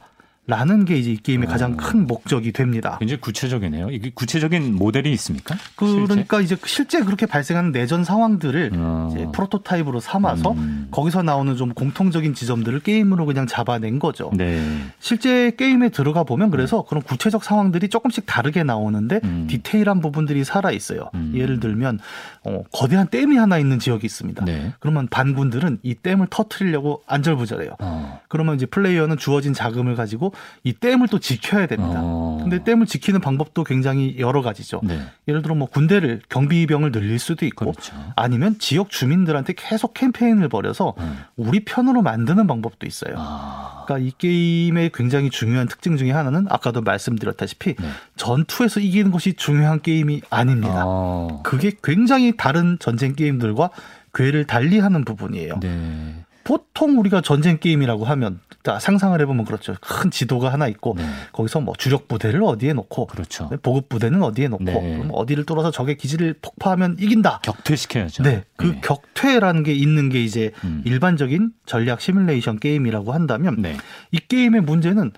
라는 0.49 0.87
게 0.87 0.97
이제 0.97 1.12
이 1.12 1.19
게임의 1.19 1.47
어. 1.47 1.51
가장 1.51 1.77
큰 1.77 2.07
목적이 2.07 2.53
됩니다. 2.53 2.97
굉장히 3.01 3.21
구체적이네요. 3.21 3.91
이게 3.91 4.11
구체적인 4.14 4.77
모델이 4.77 5.12
있습니까? 5.12 5.55
그러니까 5.77 6.41
이제 6.41 6.57
실제 6.64 7.03
그렇게 7.03 7.27
발생하는 7.27 7.71
내전 7.71 8.03
상황들을 8.03 8.71
어. 8.75 9.11
이제 9.12 9.27
프로토타입으로 9.35 10.01
삼아서 10.01 10.53
음. 10.53 10.88
거기서 10.91 11.23
나오는 11.23 11.55
좀 11.55 11.75
공통적인 11.75 12.33
지점들을 12.33 12.81
게임으로 12.81 13.27
그냥 13.27 13.47
잡아낸 13.47 13.99
거죠. 13.99 14.31
네. 14.35 14.64
실제 15.01 15.51
게임에 15.51 15.91
들어가 15.91 16.25
보면 16.25 16.49
그래서 16.49 16.83
그런 16.87 17.03
구체적 17.03 17.45
상황들이 17.45 17.91
조금씩 17.91 18.25
다르게 18.25 18.62
나오는데 18.62 19.21
음. 19.25 19.49
디테일한 19.51 20.01
부분들이 20.01 20.45
살아 20.45 20.71
있어요. 20.71 21.11
음. 21.12 21.35
예를 21.37 21.61
들면 21.61 21.99
어, 22.48 22.62
거대한 22.72 23.08
댐이 23.08 23.37
하나 23.37 23.58
있는 23.58 23.78
지역이 23.78 24.06
있습니다. 24.06 24.44
네. 24.44 24.72
그러면 24.80 25.06
반군들은 25.08 25.80
이 25.82 25.94
댐을 25.94 26.28
터트리려고 26.30 27.02
안절부절해요. 27.06 27.76
어. 27.78 28.20
그러면 28.28 28.56
이제 28.56 28.66
플레이어는 28.66 29.18
주어진 29.18 29.52
자금을 29.52 29.94
가지고 29.94 30.32
이 30.64 30.72
댐을 30.72 31.08
또 31.08 31.18
지켜야 31.18 31.66
됩니다. 31.66 32.00
어. 32.02 32.38
근데 32.40 32.64
댐을 32.64 32.87
지키는 32.87 33.20
방법도 33.20 33.64
굉장히 33.64 34.16
여러 34.18 34.42
가지죠. 34.42 34.80
네. 34.82 34.98
예를 35.26 35.42
들어 35.42 35.54
뭐 35.54 35.68
군대를 35.68 36.22
경비병을 36.28 36.92
늘릴 36.92 37.18
수도 37.18 37.44
있고 37.46 37.72
그렇죠. 37.72 37.94
아니면 38.16 38.58
지역 38.58 38.90
주민들한테 38.90 39.54
계속 39.56 39.94
캠페인을 39.94 40.48
벌여서 40.48 40.94
음. 40.98 41.18
우리 41.37 41.64
편으로 41.64 42.02
만드는 42.02 42.46
방법도 42.46 42.87
있어요. 42.87 43.14
아. 43.18 43.78
그러니까 43.88 43.98
이 43.98 44.12
게임의 44.18 44.90
굉장히 44.92 45.31
중요한 45.31 45.66
특징 45.66 45.96
중에 45.96 46.12
하나는 46.12 46.46
아까도 46.51 46.83
말씀드렸다시피 46.83 47.74
네. 47.74 47.88
전투에서 48.16 48.81
이기는 48.81 49.11
것이 49.11 49.33
중요한 49.33 49.81
게임이 49.81 50.20
아닙니다. 50.29 50.83
어. 50.85 51.40
그게 51.42 51.72
굉장히 51.83 52.37
다른 52.37 52.77
전쟁 52.79 53.14
게임들과 53.14 53.70
궤를 54.14 54.44
달리하는 54.44 55.05
부분이에요. 55.05 55.61
네. 55.61 56.17
보통 56.48 56.98
우리가 56.98 57.20
전쟁 57.20 57.58
게임이라고 57.58 58.06
하면 58.06 58.40
자, 58.62 58.78
상상을 58.78 59.20
해보면 59.20 59.44
그렇죠. 59.44 59.76
큰 59.82 60.11
지도가 60.11 60.50
하나 60.50 60.66
있고 60.66 60.94
네. 60.96 61.04
거기서 61.32 61.61
뭐 61.61 61.74
주력 61.76 62.08
부대를 62.08 62.42
어디에 62.42 62.72
놓고 62.72 63.06
그렇죠. 63.06 63.50
보급 63.62 63.90
부대는 63.90 64.22
어디에 64.22 64.48
놓고 64.48 64.64
네. 64.64 64.72
그럼 64.72 65.11
어디를 65.12 65.44
뚫어서 65.44 65.70
적의 65.70 65.98
기지를 65.98 66.37
폭파하면 66.40 66.96
이긴다. 66.98 67.40
격퇴시켜야죠. 67.42 68.22
네, 68.22 68.44
그 68.56 68.64
네. 68.64 68.80
격퇴라는 68.82 69.62
게 69.62 69.74
있는 69.74 70.08
게 70.08 70.24
이제 70.24 70.52
음. 70.64 70.80
일반적인 70.87 71.50
전략 71.66 72.00
시뮬레이션 72.00 72.61
게임이라고 72.61 73.12
한다면 73.12 73.56
네. 73.58 73.76
이 74.11 74.18
게임의 74.18 74.62
문제는 74.62 75.12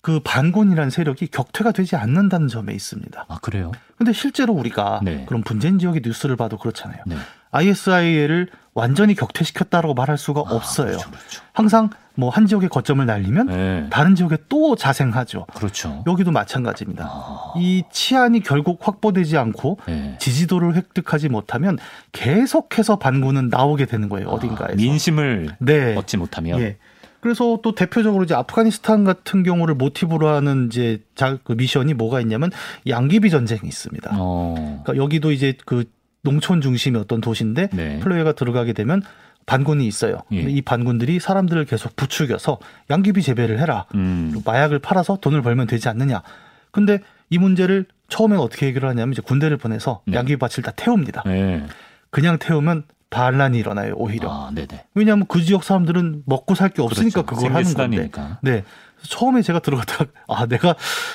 그 0.00 0.20
반군이라는 0.24 0.88
세력이 0.88 1.26
격퇴가 1.26 1.72
되지 1.72 1.96
않는다는 1.96 2.48
점에 2.48 2.72
있습니다. 2.72 3.26
아 3.28 3.38
그래요? 3.42 3.72
근데 3.98 4.14
실제로 4.14 4.54
우리가 4.54 5.00
네. 5.04 5.26
그런 5.28 5.42
분쟁 5.42 5.78
지역의 5.78 6.00
뉴스를 6.02 6.36
봐도 6.36 6.56
그렇잖아요. 6.56 7.02
네. 7.06 7.16
ISIL을 7.50 8.48
완전히 8.74 9.14
격퇴시켰다라고 9.14 9.94
말할 9.94 10.16
수가 10.16 10.40
없어요. 10.40 10.86
그렇죠, 10.88 11.10
그렇죠. 11.10 11.42
항상 11.52 11.90
뭐 12.14 12.30
한 12.30 12.46
지역에 12.46 12.68
거점을 12.68 13.04
날리면 13.04 13.46
네. 13.46 13.86
다른 13.90 14.14
지역에 14.14 14.36
또 14.48 14.76
자생하죠. 14.76 15.46
그렇죠. 15.54 16.02
여기도 16.06 16.30
마찬가지입니다. 16.30 17.04
아, 17.06 17.52
이 17.56 17.82
치안이 17.90 18.40
결국 18.40 18.78
확보되지 18.86 19.36
않고 19.38 19.78
네. 19.86 20.16
지지도를 20.18 20.74
획득하지 20.74 21.28
못하면 21.28 21.78
계속해서 22.12 22.96
반군은 22.96 23.48
나오게 23.48 23.86
되는 23.86 24.08
거예요. 24.08 24.28
아, 24.30 24.32
어딘가에서. 24.32 24.76
민심을 24.76 25.56
네. 25.58 25.96
얻지 25.96 26.16
못하면 26.16 26.60
예. 26.60 26.76
그래서 27.20 27.60
또 27.62 27.74
대표적으로 27.74 28.24
이제 28.24 28.34
아프가니스탄 28.34 29.04
같은 29.04 29.42
경우를 29.44 29.76
모티브로 29.76 30.28
하는 30.28 30.66
이제 30.66 31.00
자, 31.14 31.38
그 31.44 31.52
미션이 31.52 31.94
뭐가 31.94 32.20
있냐면 32.20 32.50
양귀비 32.88 33.30
전쟁이 33.30 33.60
있습니다. 33.64 34.10
어. 34.18 34.80
그러니까 34.84 34.96
여기도 35.02 35.30
이제 35.30 35.56
그 35.64 35.84
농촌 36.22 36.60
중심의 36.60 37.00
어떤 37.00 37.20
도시인데 37.20 37.68
네. 37.72 37.98
플레이어가 38.00 38.32
들어가게 38.32 38.72
되면 38.72 39.02
반군이 39.44 39.86
있어요. 39.86 40.18
예. 40.32 40.40
이 40.42 40.62
반군들이 40.62 41.18
사람들을 41.18 41.64
계속 41.64 41.96
부추겨서 41.96 42.58
양귀비 42.90 43.22
재배를 43.22 43.58
해라. 43.58 43.86
음. 43.96 44.40
마약을 44.44 44.78
팔아서 44.78 45.16
돈을 45.16 45.42
벌면 45.42 45.66
되지 45.66 45.88
않느냐. 45.88 46.22
근데 46.70 47.00
이 47.28 47.38
문제를 47.38 47.86
처음엔 48.08 48.38
어떻게 48.38 48.66
해결을 48.68 48.88
하냐면 48.90 49.12
이제 49.12 49.22
군대를 49.22 49.56
보내서 49.56 50.02
네. 50.06 50.16
양귀비 50.16 50.36
밭을 50.38 50.62
다 50.62 50.70
태웁니다. 50.76 51.22
네. 51.26 51.64
그냥 52.10 52.38
태우면 52.38 52.84
반란이 53.10 53.58
일어나요, 53.58 53.94
오히려. 53.96 54.30
아. 54.30 54.50
왜냐하면 54.94 55.26
그 55.26 55.42
지역 55.42 55.64
사람들은 55.64 56.22
먹고 56.24 56.54
살 56.54 56.70
게 56.70 56.80
없으니까 56.80 57.22
그렇죠. 57.22 57.36
그걸 57.42 57.54
하는 57.56 57.74
건데. 57.74 58.10
네. 58.42 58.64
처음에 59.02 59.42
제가 59.42 59.58
들어갔다가 59.58 60.06
아 60.28 60.46
내가 60.46 60.74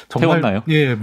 정말 0.10 0.41
태웠나요? 0.41 0.63
예 0.69 0.95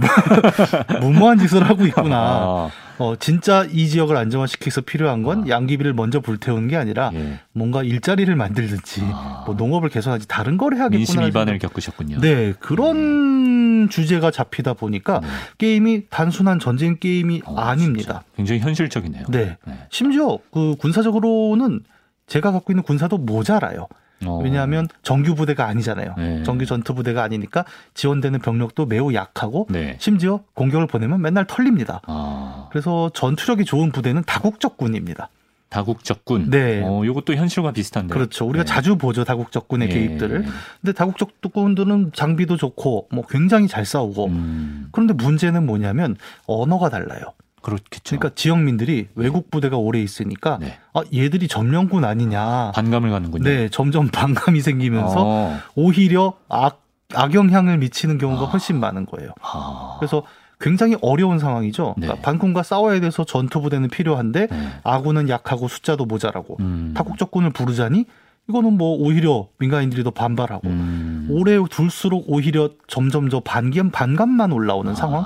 무모한 1.01 1.37
짓을 1.37 1.63
하고 1.67 1.85
있구나. 1.85 2.15
아, 2.17 2.69
어 2.97 3.15
진짜 3.17 3.65
이 3.69 3.87
지역을 3.89 4.15
안정화시키기 4.15 4.67
위해서 4.67 4.81
필요한 4.81 5.23
건 5.23 5.49
양귀비를 5.49 5.93
먼저 5.93 6.19
불태우는 6.21 6.69
게 6.69 6.77
아니라 6.77 7.11
예. 7.13 7.39
뭔가 7.51 7.83
일자리를 7.83 8.33
만들든지 8.35 9.01
아. 9.11 9.43
뭐 9.45 9.55
농업을 9.55 9.89
개선하지 9.89 10.27
다른 10.27 10.57
걸 10.57 10.73
해야겠구나. 10.75 10.97
민심 10.97 11.21
위반을 11.21 11.59
겪으셨군요. 11.59 12.21
네 12.21 12.53
그런 12.59 13.89
주제가 13.89 14.31
잡히다 14.31 14.73
보니까 14.73 15.19
네. 15.19 15.27
게임이 15.57 16.03
단순한 16.09 16.59
전쟁 16.59 16.97
게임이 16.97 17.41
어, 17.45 17.55
아닙니다. 17.59 18.03
진짜 18.03 18.23
굉장히 18.37 18.61
현실적이네요. 18.61 19.25
네. 19.29 19.57
네. 19.65 19.87
심지어 19.89 20.37
그 20.53 20.75
군사적으로는 20.79 21.81
제가 22.27 22.51
갖고 22.51 22.71
있는 22.71 22.83
군사도 22.83 23.17
모자라요. 23.17 23.87
어. 24.25 24.39
왜냐하면 24.43 24.87
정규 25.03 25.35
부대가 25.35 25.67
아니잖아요. 25.67 26.15
네. 26.17 26.43
정규 26.43 26.65
전투 26.65 26.93
부대가 26.93 27.23
아니니까 27.23 27.65
지원되는 27.93 28.39
병력도 28.39 28.85
매우 28.85 29.13
약하고 29.13 29.67
네. 29.69 29.97
심지어 29.99 30.41
공격을 30.53 30.87
보내면 30.87 31.21
맨날 31.21 31.45
털립니다. 31.45 32.01
아, 32.07 32.67
그래서 32.71 33.09
전투력이 33.13 33.65
좋은 33.65 33.91
부대는 33.91 34.23
다국적군입니다. 34.25 35.29
다국적군. 35.69 36.51
네. 36.51 36.81
어, 36.85 37.03
이것도 37.03 37.35
현실과 37.35 37.71
비슷한데. 37.71 38.13
그렇죠. 38.13 38.45
우리가 38.47 38.63
네. 38.63 38.67
자주 38.67 38.97
보죠 38.97 39.25
다국적군의 39.25 39.89
예. 39.89 39.93
개입들을. 39.93 40.45
근데 40.81 40.93
다국적군들은 40.93 42.11
장비도 42.13 42.55
좋고 42.55 43.09
뭐 43.11 43.25
굉장히 43.27 43.67
잘 43.67 43.85
싸우고 43.85 44.27
음, 44.27 44.87
그런데 44.91 45.13
문제는 45.13 45.65
뭐냐면 45.65 46.15
언어가 46.45 46.89
달라요. 46.89 47.33
그렇겠죠. 47.65 48.15
그러니까 48.15 48.29
지역민들이 48.35 49.07
외국 49.15 49.49
부대가 49.49 49.77
오래 49.77 49.99
있으니까 49.99 50.59
네. 50.61 50.77
아 50.93 51.01
얘들이 51.11 51.47
점령군 51.47 52.05
아니냐. 52.05 52.73
반감을 52.75 53.09
갖는군요. 53.09 53.43
네, 53.43 53.69
점점 53.69 54.07
반감이 54.09 54.61
생기면서 54.61 55.23
어. 55.25 55.57
오히려 55.73 56.33
악 56.47 56.83
악영향을 57.15 57.79
미치는 57.79 58.19
경우가 58.19 58.43
아. 58.43 58.45
훨씬 58.45 58.79
많은 58.79 59.07
거예요. 59.07 59.31
아. 59.41 59.95
그래서 59.99 60.21
굉장히 60.59 60.95
어려운 61.01 61.39
상황이죠. 61.39 61.95
네. 61.97 62.05
그러니까 62.05 62.23
반군과 62.23 62.61
싸워야 62.61 62.99
돼서 62.99 63.23
전투 63.23 63.61
부대는 63.61 63.89
필요한데 63.89 64.47
네. 64.47 64.69
아군은 64.83 65.27
약하고 65.27 65.67
숫자도 65.67 66.05
모자라고 66.05 66.57
음. 66.59 66.93
타국적군을 66.95 67.49
부르자니 67.49 68.05
이거는 68.47 68.77
뭐 68.77 68.95
오히려 68.95 69.47
민간인들이 69.57 70.03
더 70.03 70.11
반발하고 70.11 70.67
음. 70.67 71.27
오래 71.31 71.57
둘수록 71.67 72.25
오히려 72.27 72.69
점점 72.87 73.29
저 73.29 73.39
반감 73.39 73.89
반감만 73.89 74.51
올라오는 74.51 74.93
상황. 74.93 75.25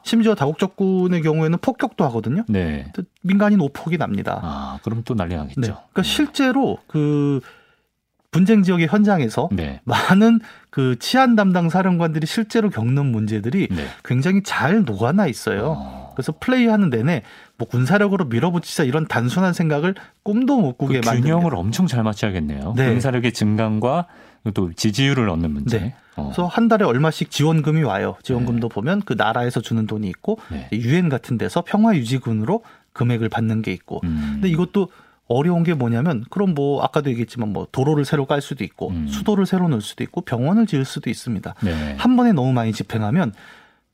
아. 0.00 0.02
심지어 0.04 0.34
다국적군의 0.34 1.22
경우에는 1.22 1.58
폭격도 1.58 2.04
하거든요. 2.06 2.44
네. 2.48 2.90
또 2.94 3.02
민간인 3.22 3.60
오폭이 3.60 3.98
납니다. 3.98 4.40
아, 4.42 4.78
그럼 4.82 5.02
또 5.04 5.14
난리 5.14 5.36
나겠죠. 5.36 5.60
네. 5.60 5.66
그러니까 5.68 6.02
실제로 6.02 6.78
그 6.86 7.40
분쟁 8.30 8.62
지역의 8.62 8.86
현장에서 8.86 9.48
네. 9.52 9.80
많은 9.84 10.40
그 10.70 10.96
치안 11.00 11.34
담당 11.34 11.68
사령관들이 11.68 12.26
실제로 12.26 12.70
겪는 12.70 13.06
문제들이 13.06 13.68
네. 13.70 13.86
굉장히 14.04 14.42
잘 14.44 14.84
녹아나 14.84 15.26
있어요. 15.26 15.74
어. 15.76 16.12
그래서 16.14 16.32
플레이하는 16.38 16.90
내내 16.90 17.22
뭐 17.56 17.66
군사력으로 17.66 18.26
밀어붙이자 18.26 18.84
이런 18.84 19.06
단순한 19.06 19.52
생각을 19.52 19.94
꿈도 20.22 20.60
못그 20.60 20.86
꾸게 20.86 21.00
만듭니다. 21.04 21.34
균형을 21.34 21.54
엄청 21.56 21.86
잘 21.86 22.04
맞춰야겠네요. 22.04 22.74
네. 22.76 22.88
군사력의 22.88 23.32
증강과 23.32 24.06
또 24.54 24.72
지지율을 24.72 25.28
얻는 25.28 25.50
문제. 25.50 25.78
네. 25.78 25.94
어. 26.16 26.24
그래서 26.24 26.46
한 26.46 26.68
달에 26.68 26.84
얼마씩 26.84 27.30
지원금이 27.30 27.82
와요. 27.82 28.16
지원금도 28.22 28.68
보면 28.68 29.02
그 29.02 29.14
나라에서 29.14 29.60
주는 29.60 29.86
돈이 29.86 30.08
있고 30.08 30.38
네. 30.50 30.68
유엔 30.72 31.08
같은 31.08 31.38
데서 31.38 31.62
평화 31.66 31.94
유지군으로 31.94 32.62
금액을 32.92 33.28
받는 33.28 33.62
게 33.62 33.72
있고. 33.72 34.00
음. 34.04 34.30
근데 34.34 34.48
이것도 34.48 34.88
어려운 35.28 35.62
게 35.62 35.74
뭐냐면 35.74 36.24
그럼 36.30 36.54
뭐 36.54 36.82
아까도 36.82 37.08
얘기했지만 37.10 37.52
뭐 37.52 37.66
도로를 37.70 38.04
새로 38.04 38.26
깔 38.26 38.40
수도 38.40 38.64
있고 38.64 38.90
음. 38.90 39.06
수도를 39.06 39.46
새로 39.46 39.68
넣을 39.68 39.80
수도 39.80 40.02
있고 40.02 40.22
병원을 40.22 40.66
지을 40.66 40.84
수도 40.84 41.08
있습니다. 41.08 41.54
네. 41.62 41.94
한 41.98 42.16
번에 42.16 42.32
너무 42.32 42.52
많이 42.52 42.72
집행하면 42.72 43.32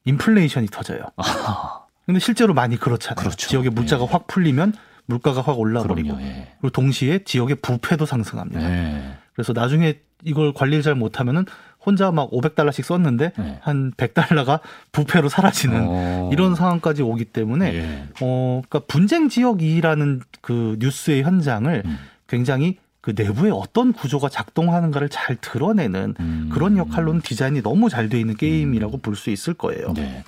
인플레이션이 0.07 0.69
터져요. 0.69 1.01
아, 1.17 1.81
근데 2.07 2.21
실제로 2.21 2.55
많이 2.55 2.79
그렇잖아요. 2.79 3.17
그렇죠. 3.17 3.49
지역의 3.49 3.73
물자가 3.73 4.07
네. 4.07 4.13
확 4.13 4.27
풀리면 4.29 4.73
물가가 5.07 5.43
확 5.43 5.59
올라버리고. 5.59 6.21
예. 6.21 6.55
그리고 6.61 6.71
동시에 6.71 7.25
지역의 7.25 7.57
부패도 7.57 8.07
상승합니다. 8.07 8.61
네. 8.61 9.19
그래서 9.37 9.53
나중에 9.53 10.01
이걸 10.25 10.53
관리를 10.53 10.83
잘 10.83 10.95
못하면은 10.95 11.45
혼자 11.85 12.11
막 12.11 12.31
500달러씩 12.31 12.83
썼는데 12.83 13.33
네. 13.39 13.59
한 13.61 13.93
100달러가 13.93 14.61
부패로 14.91 15.29
사라지는 15.29 15.85
어. 15.87 16.31
이런 16.33 16.57
상황까지 16.57 17.03
오기 17.03 17.27
때문에 17.27 17.75
예. 17.75 18.05
어 18.23 18.63
그러니까 18.69 18.81
분쟁 18.89 19.29
지역이라는 19.29 20.23
그 20.41 20.77
뉴스의 20.81 21.23
현장을 21.23 21.83
음. 21.85 21.99
굉장히 22.27 22.79
그 23.03 23.13
내부에 23.15 23.51
어떤 23.53 23.93
구조가 23.93 24.31
작동하는가를 24.31 25.11
잘 25.11 25.37
드러내는 25.37 26.15
음. 26.19 26.49
그런 26.51 26.77
역할로는 26.77 27.21
디자인이 27.21 27.63
너무 27.63 27.89
잘 27.89 28.09
돼 28.09 28.19
있는 28.19 28.35
게임이라고 28.37 28.99
볼수 28.99 29.31
있을 29.31 29.55
거예요. 29.55 29.93
네. 29.95 30.25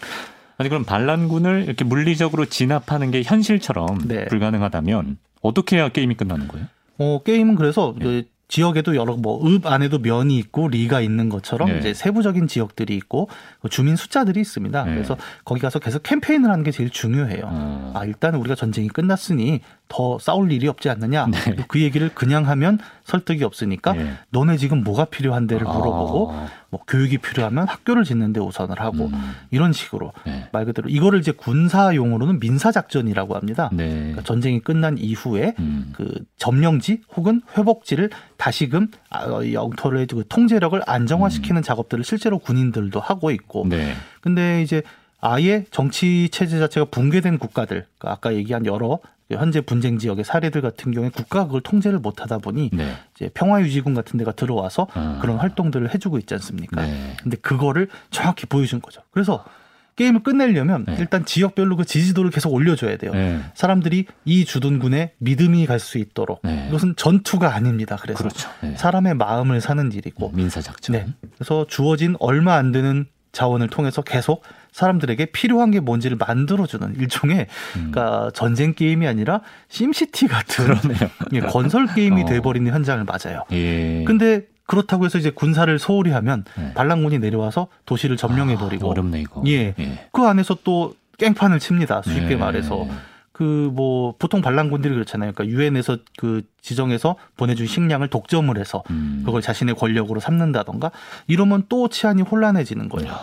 아니 0.58 0.68
그럼 0.68 0.84
반란군을 0.84 1.64
이렇게 1.64 1.84
물리적으로 1.84 2.44
진압하는 2.44 3.10
게 3.10 3.22
현실처럼 3.24 4.06
네. 4.06 4.26
불가능하다면 4.26 5.16
어떻게 5.40 5.76
해야 5.76 5.88
게임이 5.88 6.14
끝나는 6.14 6.46
거예요? 6.46 6.66
어, 6.98 7.20
게임은 7.24 7.56
그래서 7.56 7.94
네. 7.98 8.24
그 8.48 8.52
지역에도 8.54 8.96
여러 8.96 9.14
뭐 9.16 9.46
읍 9.46 9.66
안에도 9.66 9.98
면이 9.98 10.36
있고 10.38 10.68
리가 10.68 11.00
있는 11.00 11.28
것처럼 11.28 11.68
네. 11.68 11.78
이제 11.78 11.94
세부적인 11.94 12.48
지역들이 12.48 12.96
있고 12.96 13.28
그 13.60 13.68
주민 13.68 13.94
숫자들이 13.94 14.40
있습니다. 14.40 14.84
네. 14.84 14.94
그래서 14.94 15.16
거기 15.44 15.60
가서 15.60 15.78
계속 15.78 16.02
캠페인을 16.02 16.50
하는 16.50 16.64
게 16.64 16.70
제일 16.70 16.90
중요해요. 16.90 17.42
어. 17.44 17.92
아 17.94 18.04
일단 18.04 18.34
우리가 18.34 18.54
전쟁이 18.54 18.88
끝났으니 18.88 19.60
더 19.88 20.18
싸울 20.18 20.52
일이 20.52 20.68
없지 20.68 20.90
않느냐. 20.90 21.26
네. 21.26 21.56
그 21.66 21.80
얘기를 21.80 22.10
그냥 22.14 22.46
하면 22.48 22.78
설득이 23.04 23.42
없으니까 23.42 23.94
네. 23.94 24.12
너네 24.30 24.58
지금 24.58 24.84
뭐가 24.84 25.06
필요한데를 25.06 25.66
물어보고 25.66 26.32
아. 26.32 26.48
뭐 26.70 26.80
교육이 26.86 27.18
필요하면 27.18 27.66
학교를 27.66 28.04
짓는데 28.04 28.40
우선을 28.40 28.78
하고 28.80 29.06
음. 29.06 29.32
이런 29.50 29.72
식으로 29.72 30.12
네. 30.26 30.48
말 30.52 30.66
그대로 30.66 30.90
이거를 30.90 31.20
이제 31.20 31.32
군사 31.32 31.94
용어로는 31.94 32.38
민사 32.38 32.70
작전이라고 32.70 33.34
합니다. 33.34 33.70
네. 33.72 33.88
그러니까 33.88 34.22
전쟁이 34.22 34.60
끝난 34.60 34.98
이후에 34.98 35.54
음. 35.58 35.92
그 35.94 36.12
점령지 36.36 37.02
혹은 37.16 37.40
회복지를 37.56 38.10
다시금 38.36 38.88
아, 39.08 39.24
어, 39.24 39.70
그 39.70 40.24
통제력을 40.28 40.80
안정화시키는 40.86 41.62
작업들을 41.62 42.04
실제로 42.04 42.38
군인들도 42.38 43.00
하고 43.00 43.30
있고 43.30 43.64
음. 43.64 43.68
네. 43.70 43.94
근데 44.20 44.62
이제 44.62 44.82
아예 45.20 45.64
정치 45.70 46.28
체제 46.30 46.58
자체가 46.58 46.86
붕괴된 46.90 47.38
국가들 47.38 47.86
그러니까 47.98 48.12
아까 48.12 48.34
얘기한 48.34 48.66
여러 48.66 49.00
현재 49.30 49.60
분쟁 49.60 49.98
지역의 49.98 50.24
사례들 50.24 50.62
같은 50.62 50.90
경우에 50.92 51.10
국가가 51.10 51.46
그걸 51.46 51.60
통제를 51.60 51.98
못 51.98 52.22
하다 52.22 52.38
보니 52.38 52.70
네. 52.72 52.94
이제 53.14 53.28
평화유지군 53.34 53.92
같은 53.94 54.18
데가 54.18 54.32
들어와서 54.32 54.86
아. 54.94 55.18
그런 55.20 55.36
활동들을 55.36 55.92
해주고 55.94 56.18
있지 56.18 56.32
않습니까? 56.34 56.80
네. 56.82 57.16
근데 57.22 57.36
그거를 57.36 57.88
정확히 58.10 58.46
보여준 58.46 58.80
거죠. 58.80 59.02
그래서 59.10 59.44
게임을 59.96 60.22
끝내려면 60.22 60.84
네. 60.86 60.96
일단 60.98 61.24
지역별로 61.24 61.76
그 61.76 61.84
지지도를 61.84 62.30
계속 62.30 62.54
올려줘야 62.54 62.96
돼요. 62.96 63.12
네. 63.12 63.40
사람들이 63.54 64.06
이 64.24 64.44
주둔군에 64.44 65.12
믿음이 65.18 65.66
갈 65.66 65.78
수 65.80 65.98
있도록 65.98 66.40
네. 66.44 66.66
이것은 66.68 66.94
전투가 66.96 67.52
아닙니다. 67.54 67.96
그래서 68.00 68.18
그렇죠. 68.18 68.48
네. 68.62 68.76
사람의 68.76 69.14
마음을 69.14 69.60
사는 69.60 69.92
일이고 69.92 70.30
민사 70.34 70.60
작전. 70.62 70.94
네. 70.94 71.06
그래서 71.34 71.66
주어진 71.68 72.16
얼마 72.20 72.54
안 72.54 72.72
되는 72.72 73.06
자원을 73.32 73.68
통해서 73.68 74.00
계속 74.02 74.42
사람들에게 74.72 75.26
필요한 75.26 75.70
게 75.70 75.80
뭔지를 75.80 76.16
만들어주는 76.16 76.96
일종의 76.96 77.46
음. 77.76 77.90
그러니까 77.90 78.30
전쟁 78.34 78.74
게임이 78.74 79.06
아니라 79.06 79.40
심시티 79.68 80.28
같은 80.28 80.64
그러네요. 80.66 81.10
예, 81.32 81.40
건설 81.40 81.86
게임이 81.86 82.22
어. 82.24 82.26
돼버리는 82.26 82.72
현장을 82.72 83.04
맞아요. 83.04 83.44
예. 83.52 84.04
근데 84.04 84.46
그렇다고 84.66 85.04
해서 85.06 85.18
이제 85.18 85.30
군사를 85.30 85.78
소홀히 85.78 86.10
하면 86.10 86.44
네. 86.56 86.74
반란군이 86.74 87.18
내려와서 87.18 87.68
도시를 87.86 88.16
점령해 88.16 88.56
버리고 88.56 88.88
아, 88.88 88.90
어렵네 88.90 89.20
이거. 89.20 89.42
예. 89.46 89.74
그 90.12 90.22
안에서 90.22 90.58
또 90.64 90.94
깽판을 91.18 91.58
칩니다. 91.58 92.02
쉽게 92.02 92.28
네. 92.28 92.36
말해서 92.36 92.86
그 93.32 93.70
뭐 93.72 94.14
보통 94.18 94.42
반란군들이 94.42 94.92
그렇잖아요. 94.94 95.30
그러니까 95.32 95.56
유엔에서 95.56 95.98
그 96.16 96.42
지정해서 96.60 97.14
보내준 97.36 97.66
식량을 97.68 98.08
독점을 98.08 98.58
해서 98.58 98.82
음. 98.90 99.22
그걸 99.24 99.40
자신의 99.42 99.76
권력으로 99.76 100.18
삼는다던가 100.18 100.90
이러면 101.28 101.62
또 101.68 101.86
치안이 101.88 102.22
혼란해지는 102.22 102.88
거예요. 102.88 103.14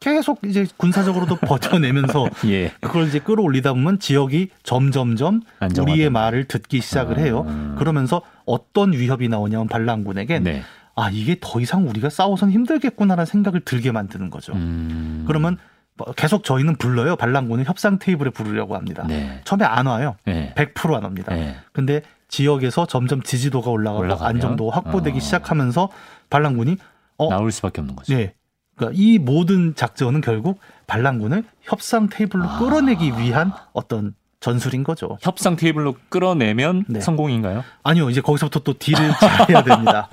계속 0.00 0.40
이제 0.44 0.66
군사적으로도 0.76 1.36
버텨내면서 1.46 2.28
예. 2.46 2.72
그걸 2.80 3.06
이제 3.08 3.18
끌어올리다 3.18 3.72
보면 3.72 3.98
지역이 3.98 4.50
점점점 4.62 5.42
안정화된다. 5.60 5.82
우리의 5.82 6.10
말을 6.10 6.44
듣기 6.44 6.80
시작을 6.80 7.18
해요. 7.18 7.44
아. 7.48 7.74
그러면서 7.78 8.22
어떤 8.44 8.92
위협이 8.92 9.28
나오냐면 9.28 9.68
반란군에겐 9.68 10.42
네. 10.44 10.62
아 10.94 11.10
이게 11.10 11.36
더 11.40 11.60
이상 11.60 11.88
우리가 11.88 12.08
싸워선 12.08 12.50
힘들겠구나라는 12.50 13.26
생각을 13.26 13.60
들게 13.60 13.92
만드는 13.92 14.30
거죠. 14.30 14.52
음. 14.54 15.24
그러면 15.26 15.58
뭐 15.96 16.12
계속 16.12 16.44
저희는 16.44 16.76
불러요. 16.76 17.16
반란군을 17.16 17.64
협상 17.64 17.98
테이블에 17.98 18.30
부르려고 18.30 18.76
합니다. 18.76 19.04
네. 19.08 19.40
처음에 19.44 19.64
안 19.64 19.86
와요. 19.86 20.16
네. 20.24 20.52
100%안 20.56 21.04
옵니다. 21.04 21.34
네. 21.34 21.56
근데 21.72 22.02
지역에서 22.28 22.86
점점 22.86 23.22
지지도가 23.22 23.70
올라가고 23.70 24.02
올라가면? 24.02 24.28
안정도가 24.36 24.76
확보되기 24.76 25.18
어. 25.18 25.20
시작하면서 25.20 25.88
반란군이 26.28 26.76
어, 27.18 27.30
나올 27.30 27.50
수밖에 27.52 27.80
없는 27.80 27.96
거죠. 27.96 28.14
네. 28.14 28.34
그러니까 28.76 29.00
이 29.00 29.18
모든 29.18 29.74
작전은 29.74 30.20
결국 30.20 30.60
반란군을 30.86 31.44
협상 31.62 32.08
테이블로 32.08 32.44
아. 32.44 32.58
끌어내기 32.58 33.12
위한 33.18 33.52
어떤 33.72 34.14
전술인 34.38 34.84
거죠. 34.84 35.16
협상 35.20 35.56
테이블로 35.56 35.96
끌어내면 36.08 36.84
네. 36.88 37.00
성공인가요? 37.00 37.64
아니요, 37.82 38.10
이제 38.10 38.20
거기서부터 38.20 38.60
또 38.60 38.78
딜을 38.78 38.98
잘해야 39.18 39.64
됩니다. 39.64 40.08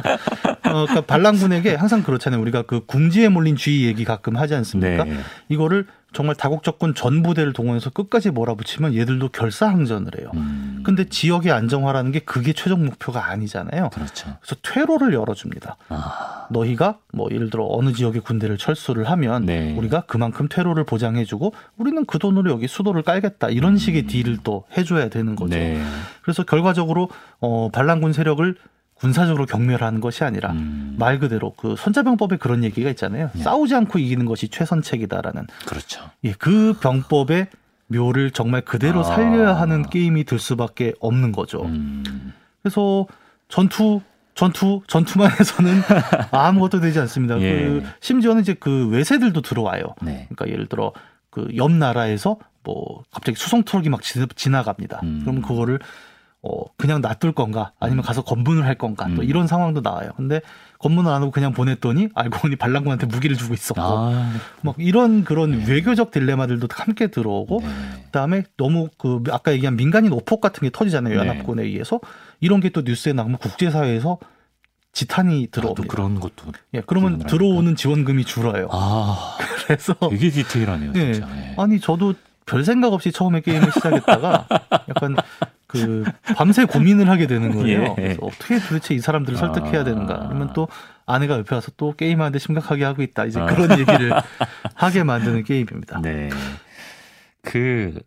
어, 0.63 0.85
그러니까 0.85 1.01
반란군에게 1.01 1.75
항상 1.75 2.01
그렇잖아요. 2.03 2.41
우리가 2.41 2.63
그 2.63 2.85
궁지에 2.85 3.27
몰린 3.27 3.55
쥐 3.55 3.85
얘기 3.85 4.05
가끔 4.05 4.37
하지 4.37 4.55
않습니까? 4.55 5.03
네. 5.03 5.17
이거를 5.49 5.85
정말 6.13 6.35
다국적군 6.35 6.93
전 6.95 7.23
부대를 7.23 7.53
동원해서 7.53 7.89
끝까지 7.89 8.29
몰아붙이면 8.29 8.95
얘들도 8.95 9.29
결사항전을 9.29 10.11
해요. 10.19 10.29
음. 10.35 10.81
근데 10.83 11.05
지역의 11.05 11.51
안정화라는 11.51 12.11
게 12.11 12.19
그게 12.19 12.53
최종 12.53 12.85
목표가 12.85 13.29
아니잖아요. 13.29 13.89
그렇죠. 13.89 14.37
그래서 14.41 14.55
퇴로를 14.61 15.13
열어줍니다. 15.13 15.77
아. 15.89 16.47
너희가 16.51 16.99
뭐 17.11 17.29
예를 17.31 17.49
들어 17.49 17.67
어느 17.69 17.91
지역의 17.93 18.21
군대를 18.21 18.57
철수를 18.57 19.09
하면 19.09 19.45
네. 19.45 19.73
우리가 19.75 20.01
그만큼 20.01 20.47
퇴로를 20.49 20.83
보장해주고 20.83 21.53
우리는 21.77 22.05
그 22.05 22.19
돈으로 22.19 22.51
여기 22.51 22.67
수도를 22.67 23.01
깔겠다 23.01 23.49
이런 23.49 23.77
식의 23.77 24.03
딜을 24.03 24.39
또 24.43 24.65
해줘야 24.77 25.09
되는 25.09 25.35
거죠. 25.35 25.55
음. 25.55 25.59
네. 25.59 25.83
그래서 26.21 26.43
결과적으로 26.43 27.09
어, 27.39 27.69
반란군 27.71 28.13
세력을 28.13 28.55
군사적으로 29.07 29.45
경멸하는 29.45 29.99
것이 29.99 30.23
아니라 30.23 30.53
음. 30.53 30.95
말 30.97 31.19
그대로 31.19 31.51
그 31.57 31.75
손자병법에 31.77 32.37
그런 32.37 32.63
얘기가 32.63 32.89
있잖아요. 32.91 33.29
네. 33.33 33.43
싸우지 33.43 33.75
않고 33.75 33.99
이기는 33.99 34.25
것이 34.25 34.47
최선책이다라는 34.47 35.45
그렇죠. 35.65 36.09
예, 36.23 36.31
그 36.31 36.73
병법의 36.81 37.47
묘를 37.87 38.31
정말 38.31 38.61
그대로 38.61 39.01
아. 39.01 39.03
살려야 39.03 39.55
하는 39.59 39.89
게임이 39.89 40.23
될 40.23 40.39
수밖에 40.39 40.93
없는 41.01 41.33
거죠. 41.33 41.63
음. 41.65 42.31
그래서 42.61 43.05
전투 43.49 43.99
전투 44.35 44.81
전투만 44.87 45.31
해서는 45.37 45.81
아무것도 46.31 46.79
되지 46.79 46.97
않습니다. 47.01 47.39
예. 47.41 47.65
그 47.65 47.83
심지어는 47.99 48.41
이제 48.41 48.53
그 48.57 48.87
외세들도 48.87 49.41
들어와요. 49.41 49.83
네. 50.01 50.27
그러니까 50.29 50.47
예를 50.47 50.67
들어 50.67 50.93
그 51.29 51.45
옆 51.57 51.71
나라에서 51.71 52.37
뭐 52.63 53.03
갑자기 53.11 53.37
수송 53.37 53.63
트럭이 53.63 53.89
막 53.89 54.01
지- 54.01 54.25
지나갑니다. 54.33 55.01
음. 55.03 55.19
그러면 55.23 55.41
그거를 55.41 55.79
어 56.45 56.65
그냥 56.77 56.99
놔둘 56.99 57.31
건가 57.31 57.71
아니면 57.79 58.03
가서 58.03 58.21
검문을 58.21 58.65
할 58.65 58.75
건가 58.75 59.07
또 59.15 59.21
음. 59.21 59.23
이런 59.23 59.47
상황도 59.47 59.79
나와요. 59.79 60.09
근데 60.17 60.41
검문을 60.79 61.09
안 61.09 61.21
하고 61.21 61.31
그냥 61.31 61.53
보냈더니 61.53 62.09
알고 62.13 62.39
보니 62.39 62.57
반란군한테 62.57 63.05
무기를 63.05 63.37
주고 63.37 63.53
있었고 63.53 63.81
아. 63.81 64.33
막 64.61 64.75
이런 64.77 65.23
그런 65.23 65.65
외교적 65.65 66.11
딜레마들도 66.11 66.67
함께 66.69 67.07
들어오고 67.07 67.61
네. 67.61 67.67
그다음에 68.07 68.43
너무 68.57 68.89
그 68.97 69.23
아까 69.31 69.53
얘기한 69.53 69.77
민간인 69.77 70.11
오폭 70.11 70.41
같은 70.41 70.59
게 70.61 70.69
터지잖아요 70.69 71.13
네. 71.13 71.19
연합군에 71.29 71.63
의해서 71.63 72.01
이런 72.41 72.59
게 72.59 72.69
또 72.73 72.81
뉴스에 72.81 73.13
나오면 73.13 73.37
국제사회에서 73.37 74.17
지탄이 74.91 75.43
아, 75.43 75.47
또 75.53 75.61
들어옵니다. 75.73 75.87
그런 75.87 76.19
것도. 76.19 76.51
예, 76.73 76.81
그러면. 76.85 77.19
들어오는 77.19 77.75
지원금이 77.75 78.25
줄어요. 78.25 78.67
아, 78.71 79.37
그래서 79.65 79.93
되게 80.09 80.29
디테일하네요, 80.29 80.91
예. 80.95 81.13
진짜. 81.13 81.27
예. 81.37 81.55
아니 81.57 81.79
저도 81.79 82.13
별 82.45 82.63
생각 82.65 82.93
없이 82.93 83.11
처음에 83.11 83.41
게임을 83.41 83.71
시작했다가 83.71 84.47
약간 84.89 85.15
그 85.73 86.03
밤새 86.35 86.65
고민을 86.65 87.09
하게 87.09 87.25
되는 87.25 87.51
거예요. 87.51 87.95
예. 87.97 88.15
어떻게 88.21 88.59
도대체 88.59 88.93
이 88.93 88.99
사람들을 88.99 89.37
설득해야 89.37 89.81
아. 89.81 89.83
되는가? 89.83 90.27
아니면 90.29 90.53
또 90.53 90.67
아내가 91.07 91.39
옆에 91.39 91.55
와서 91.55 91.71
또 91.75 91.93
게임하는데 91.95 92.37
심각하게 92.37 92.83
하고 92.83 93.01
있다. 93.01 93.25
이제 93.25 93.39
아. 93.39 93.47
그런 93.47 93.79
얘기를 93.79 94.11
하게 94.75 95.03
만드는 95.03 95.43
게임입니다. 95.43 96.01
네. 96.01 96.29
그, 97.41 97.99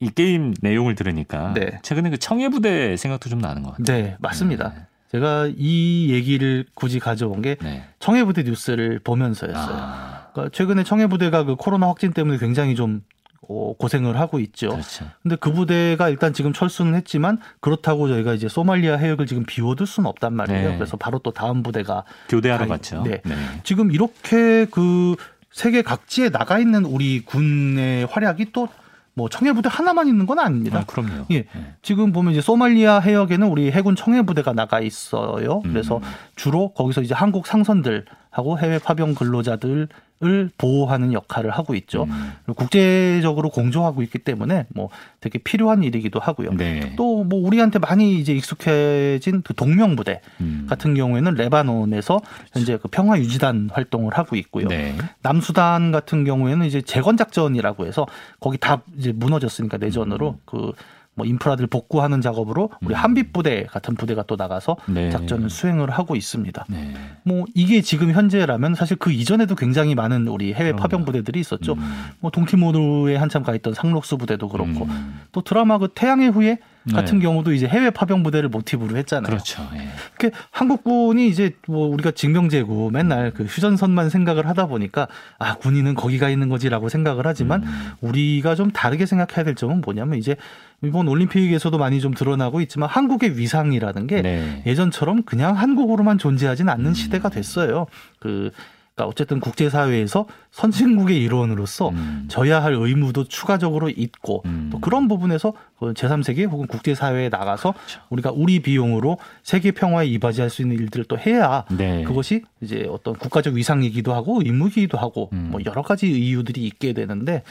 이 0.00 0.10
게임 0.10 0.54
내용을 0.62 0.94
들으니까. 0.94 1.52
네. 1.54 1.78
최근에 1.82 2.10
그 2.10 2.18
청해부대 2.18 2.96
생각도 2.96 3.28
좀 3.28 3.38
나는 3.38 3.62
것 3.62 3.76
같아요. 3.76 3.84
네, 3.84 4.16
맞습니다. 4.18 4.72
제가 5.12 5.50
이 5.56 6.08
얘기를 6.10 6.64
굳이 6.74 6.98
가져온 6.98 7.42
게 7.42 7.56
네. 7.62 7.84
청해부대 8.00 8.42
뉴스를 8.42 9.00
보면서였어요. 9.00 9.76
아, 9.76 10.28
그러니까 10.32 10.56
최근에 10.56 10.82
청해부대가 10.82 11.44
그 11.44 11.56
코로나 11.56 11.88
확진 11.88 12.12
때문에 12.12 12.38
굉장히 12.38 12.74
좀 12.74 13.02
어, 13.48 13.74
고생을 13.78 14.18
하고 14.18 14.38
있죠. 14.40 14.70
그렇죠. 14.70 15.04
근데 15.22 15.36
그 15.36 15.52
부대가 15.52 16.08
일단 16.08 16.32
지금 16.32 16.52
철수는 16.52 16.94
했지만 16.94 17.38
그렇다고 17.60 18.08
저희가 18.08 18.34
이제 18.34 18.48
소말리아 18.48 18.96
해역을 18.96 19.26
지금 19.26 19.44
비워둘 19.44 19.86
수는 19.86 20.08
없단 20.08 20.32
말이에요. 20.34 20.70
네. 20.70 20.76
그래서 20.76 20.96
바로 20.96 21.18
또 21.20 21.30
다음 21.30 21.62
부대가 21.62 22.04
교대하러 22.28 22.66
가- 22.66 22.74
갔죠. 22.76 23.02
네. 23.04 23.22
지금 23.62 23.92
이렇게 23.92 24.66
그 24.70 25.14
세계 25.52 25.82
각지에 25.82 26.30
나가 26.30 26.58
있는 26.58 26.84
우리 26.84 27.20
군의 27.24 28.04
활약이 28.06 28.52
또뭐 28.52 29.28
청해 29.30 29.52
부대 29.54 29.68
하나만 29.72 30.06
있는 30.08 30.26
건 30.26 30.38
아닙니다. 30.38 30.80
아, 30.80 30.84
그럼요. 30.84 31.24
예. 31.30 31.42
네. 31.44 31.74
지금 31.82 32.12
보면 32.12 32.32
이제 32.32 32.40
소말리아 32.40 32.98
해역에는 33.00 33.46
우리 33.48 33.70
해군 33.70 33.96
청해 33.96 34.22
부대가 34.22 34.52
나가 34.52 34.80
있어요. 34.80 35.60
그래서 35.62 35.96
음. 35.98 36.02
주로 36.34 36.72
거기서 36.74 37.00
이제 37.02 37.14
한국 37.14 37.46
상선들 37.46 38.04
하고 38.36 38.58
해외 38.58 38.78
파병 38.78 39.14
근로자들을 39.14 40.50
보호하는 40.58 41.14
역할을 41.14 41.50
하고 41.50 41.74
있죠. 41.74 42.04
음. 42.04 42.32
국제적으로 42.54 43.48
공조하고 43.48 44.02
있기 44.02 44.18
때문에 44.18 44.66
뭐 44.74 44.90
되게 45.20 45.38
필요한 45.38 45.82
일이기도 45.82 46.20
하고요. 46.20 46.52
네. 46.52 46.94
또뭐 46.96 47.28
우리한테 47.32 47.78
많이 47.78 48.20
이제 48.20 48.34
익숙해진 48.34 49.40
그 49.40 49.54
동명 49.54 49.96
부대 49.96 50.20
음. 50.42 50.66
같은 50.68 50.94
경우에는 50.94 51.32
레바논에서 51.32 52.20
현재 52.52 52.76
그 52.76 52.88
평화 52.88 53.18
유지단 53.18 53.70
활동을 53.72 54.12
하고 54.18 54.36
있고요. 54.36 54.68
네. 54.68 54.94
남수단 55.22 55.90
같은 55.90 56.24
경우에는 56.24 56.66
이제 56.66 56.82
재건 56.82 57.16
작전이라고 57.16 57.86
해서 57.86 58.06
거기 58.38 58.58
다 58.58 58.82
이제 58.98 59.12
무너졌으니까 59.12 59.78
내전으로 59.78 60.40
그 60.44 60.72
뭐 61.16 61.26
인프라들 61.26 61.66
복구하는 61.66 62.20
작업으로 62.20 62.70
우리 62.82 62.94
음. 62.94 62.96
한빛 62.96 63.32
부대 63.32 63.64
같은 63.64 63.96
부대가 63.96 64.22
또 64.22 64.36
나가서 64.36 64.76
네. 64.86 65.10
작전을 65.10 65.50
수행을 65.50 65.90
하고 65.90 66.14
있습니다. 66.14 66.66
네. 66.68 66.94
뭐 67.24 67.46
이게 67.54 67.80
지금 67.80 68.12
현재라면 68.12 68.74
사실 68.74 68.96
그 68.98 69.10
이전에도 69.10 69.54
굉장히 69.56 69.94
많은 69.94 70.28
우리 70.28 70.52
해외 70.52 70.72
그럼요. 70.72 70.82
파병 70.82 71.04
부대들이 71.06 71.40
있었죠. 71.40 71.72
음. 71.72 72.10
뭐 72.20 72.30
동티모르에 72.30 73.16
한참 73.16 73.42
가 73.42 73.54
있던 73.54 73.72
상록수 73.74 74.18
부대도 74.18 74.48
그렇고 74.48 74.84
음. 74.84 75.20
또 75.32 75.40
드라마 75.40 75.78
그 75.78 75.88
태양의 75.94 76.30
후예 76.30 76.58
같은 76.92 77.18
네. 77.18 77.24
경우도 77.24 77.52
이제 77.52 77.66
해외 77.66 77.90
파병 77.90 78.22
부대를 78.22 78.48
모티브로 78.48 78.96
했잖아요. 78.96 79.26
그렇죠. 79.26 79.68
예. 79.74 79.88
이렇게 80.18 80.36
한국군이 80.50 81.28
이제 81.28 81.56
뭐 81.66 81.88
우리가 81.88 82.12
징병제고 82.12 82.90
맨날 82.90 83.32
그 83.32 83.44
휴전선만 83.44 84.10
생각을 84.10 84.46
하다 84.46 84.66
보니까 84.66 85.08
아 85.38 85.56
군인은 85.56 85.94
거기가 85.94 86.28
있는 86.30 86.48
거지라고 86.48 86.88
생각을 86.88 87.26
하지만 87.26 87.64
음. 87.64 87.92
우리가 88.00 88.54
좀 88.54 88.70
다르게 88.70 89.06
생각해야 89.06 89.44
될 89.44 89.54
점은 89.54 89.80
뭐냐면 89.80 90.18
이제 90.18 90.36
이번 90.84 91.08
올림픽에서도 91.08 91.76
많이 91.76 92.00
좀 92.00 92.14
드러나고 92.14 92.60
있지만 92.60 92.88
한국의 92.88 93.38
위상이라는 93.38 94.06
게 94.06 94.22
네. 94.22 94.62
예전처럼 94.66 95.24
그냥 95.24 95.56
한국으로만 95.56 96.18
존재하진 96.18 96.68
않는 96.68 96.86
음. 96.86 96.94
시대가 96.94 97.28
됐어요. 97.28 97.86
그 98.18 98.50
그러니까 98.96 99.10
어쨌든 99.10 99.40
국제사회에서 99.40 100.24
선진국의 100.52 101.22
일원으로서 101.22 101.90
음. 101.90 102.24
져야 102.28 102.62
할 102.62 102.72
의무도 102.72 103.24
추가적으로 103.24 103.90
있고 103.90 104.42
음. 104.46 104.70
또 104.72 104.80
그런 104.80 105.06
부분에서 105.06 105.52
그 105.78 105.92
제3세계 105.92 106.50
혹은 106.50 106.66
국제사회에 106.66 107.28
나가서 107.28 107.72
그렇죠. 107.72 108.00
우리가 108.08 108.32
우리 108.32 108.60
비용으로 108.60 109.18
세계 109.42 109.70
평화에 109.72 110.06
이바지할 110.06 110.48
수 110.48 110.62
있는 110.62 110.78
일들을 110.78 111.04
또 111.04 111.18
해야 111.18 111.64
네. 111.76 112.04
그것이 112.04 112.42
이제 112.62 112.88
어떤 112.90 113.14
국가적 113.14 113.52
위상이기도 113.52 114.14
하고 114.14 114.40
의무이기도 114.42 114.96
하고 114.96 115.28
음. 115.34 115.48
뭐 115.50 115.60
여러 115.66 115.82
가지 115.82 116.10
이유들이 116.10 116.64
있게 116.64 116.94
되는데 116.94 117.42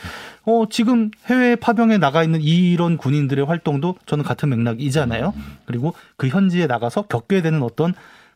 어 0.45 0.65
지금 0.67 1.11
해외 1.27 1.55
파병에 1.55 1.99
나가 1.99 2.23
있는 2.23 2.41
이런 2.41 2.97
군인들의 2.97 3.45
활동도 3.45 3.97
저는 4.07 4.23
같은 4.23 4.49
맥락이잖아요. 4.49 5.33
음. 5.35 5.57
그리고 5.65 5.93
그 6.17 6.27
현지에 6.27 6.65
나가서 6.65 7.03
겪게 7.03 7.43
되는 7.43 7.61
어떤 7.61 7.93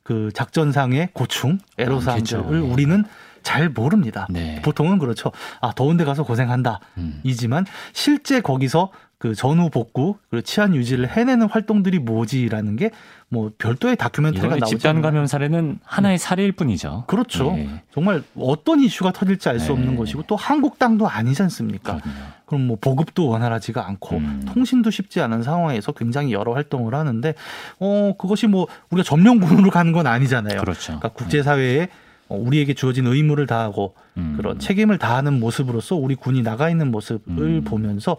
그 0.09 0.31
작전상의 0.33 1.09
고충. 1.13 1.59
애로사항들을 1.77 2.43
예. 2.51 2.57
우리는 2.57 3.05
잘 3.43 3.69
모릅니다. 3.69 4.25
네. 4.31 4.59
보통은 4.63 4.97
그렇죠. 4.97 5.31
아 5.61 5.71
더운 5.75 5.97
데 5.97 6.03
가서 6.03 6.23
고생한다. 6.23 6.79
음. 6.97 7.21
이지만 7.23 7.67
실제 7.93 8.41
거기서 8.41 8.89
그 9.19 9.35
전후 9.35 9.69
복구 9.69 10.15
그리고 10.29 10.43
치안 10.43 10.73
유지를 10.73 11.09
해내는 11.09 11.47
활동들이 11.47 11.99
뭐지라는 11.99 12.75
게 12.75 12.89
뭐 13.31 13.51
별도의 13.59 13.95
다큐멘터리가 13.95 14.55
나오지 14.55 14.71
집단? 14.71 15.01
감염 15.01 15.27
사례는 15.27 15.79
하나의 15.83 16.17
사례일 16.17 16.51
뿐이죠. 16.51 17.03
그렇죠. 17.05 17.53
예. 17.57 17.69
정말 17.91 18.23
어떤 18.35 18.79
이슈가 18.79 19.11
터질지 19.11 19.47
알수 19.49 19.67
네. 19.67 19.73
없는 19.73 19.95
것이고 19.95 20.23
또 20.25 20.35
한국 20.35 20.79
땅도 20.79 21.07
아니지 21.07 21.43
않습니까? 21.43 21.97
그럼요. 21.97 22.19
그럼 22.47 22.67
뭐 22.67 22.77
보급도 22.81 23.27
원활하지가 23.27 23.87
않고 23.87 24.17
음. 24.17 24.45
통신도 24.51 24.89
쉽지 24.89 25.21
않은 25.21 25.43
상황에서 25.43 25.91
굉장히 25.91 26.33
여러 26.33 26.53
활동을 26.53 26.95
하는데 26.95 27.35
어 27.79 28.13
그것이 28.17 28.47
뭐 28.47 28.65
우리가 28.89 29.07
점령군으로 29.07 29.69
가는 29.69 29.91
건 29.91 30.07
아니잖아요. 30.07 30.59
그렇죠. 30.59 30.99
그러니까 30.99 31.09
국제사회에 31.09 31.83
어, 31.83 32.08
우리에게 32.35 32.73
주어진 32.73 33.07
의무를 33.07 33.47
다하고 33.47 33.95
음. 34.17 34.35
그런 34.37 34.59
책임을 34.59 34.97
다하는 34.97 35.39
모습으로서 35.39 35.95
우리 35.95 36.15
군이 36.15 36.43
나가 36.43 36.69
있는 36.69 36.91
모습을 36.91 37.43
음. 37.43 37.63
보면서 37.63 38.17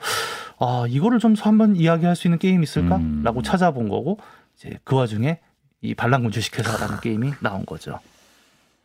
아 0.58 0.84
이거를 0.88 1.18
좀 1.18 1.34
한번 1.38 1.76
이야기할 1.76 2.16
수 2.16 2.26
있는 2.26 2.38
게임이 2.38 2.64
있을까라고 2.64 3.40
음. 3.40 3.42
찾아본 3.42 3.88
거고 3.88 4.18
이제 4.56 4.78
그 4.84 4.96
와중에 4.96 5.38
이 5.82 5.94
반란군 5.94 6.30
주식회사라는 6.30 7.00
게임이 7.00 7.32
나온 7.40 7.64
거죠. 7.64 7.98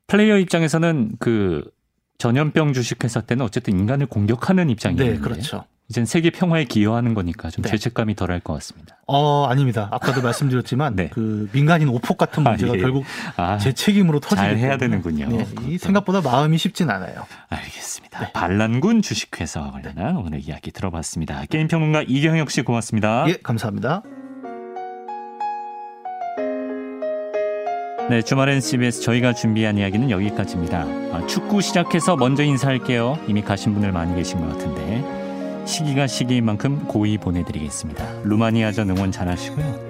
플레이어 0.08 0.38
입장에서는 0.38 1.14
그 1.20 1.70
전염병 2.18 2.74
주식회사 2.74 3.22
때는 3.22 3.44
어쨌든 3.44 3.78
인간을 3.78 4.06
공격하는 4.06 4.70
입장이었는데 4.70 5.18
네, 5.18 5.20
그렇죠. 5.20 5.66
이젠 5.88 6.06
세계 6.06 6.32
평화에 6.32 6.64
기여하는 6.66 7.14
거니까 7.14 7.52
좀 7.52 7.64
네. 7.64 7.70
죄책감이 7.70 8.16
덜할 8.16 8.40
것 8.40 8.54
같습니다. 8.54 8.98
어 9.06 9.46
아닙니다. 9.46 9.88
아까도 9.92 10.22
말씀드렸지만 10.24 10.96
네. 10.98 11.10
그 11.14 11.48
민간인 11.52 11.90
오폭 11.90 12.18
같은 12.18 12.44
문제가 12.44 12.74
아, 12.74 12.76
예. 12.76 12.82
결국 12.82 13.06
아, 13.38 13.58
제 13.60 13.72
책임으로 13.72 14.20
터지기 14.20 14.36
잘 14.42 14.58
해야 14.58 14.78
되는군요. 14.78 15.28
네, 15.28 15.48
이. 15.68 15.78
생각보다 15.78 16.22
마음이 16.22 16.58
쉽진 16.58 16.90
않아요. 16.90 17.28
알겠습니다. 17.50 18.20
네. 18.20 18.32
반란군 18.34 19.04
주식회사와 19.04 19.72
관련한 19.72 20.18
오늘 20.18 20.40
이야기 20.42 20.72
들어봤습니다. 20.72 21.44
게임 21.52 21.68
평론가 21.68 22.04
이경혁 22.08 22.50
씨 22.50 22.64
고맙습니다. 22.64 23.26
예, 23.30 23.38
감사합니다. 23.44 24.02
네, 28.10 28.22
주말엔 28.22 28.62
CBS 28.62 29.02
저희가 29.02 29.34
준비한 29.34 29.78
이야기는 29.78 30.10
여기까지입니다. 30.12 30.82
아, 31.12 31.26
축구 31.28 31.62
시작해서 31.62 32.16
먼저 32.16 32.44
인사할게요. 32.44 33.18
이미 33.28 33.42
가신 33.42 33.74
분들 33.74 33.92
많이 33.92 34.16
계신 34.16 34.42
것 34.42 34.50
같은데 34.50 35.25
시기가 35.66 36.08
시기인 36.08 36.46
만큼 36.46 36.86
고이 36.88 37.18
보내드리겠습니다. 37.18 38.22
루마니아전 38.24 38.90
응원 38.92 39.12
잘하시고요. 39.12 39.90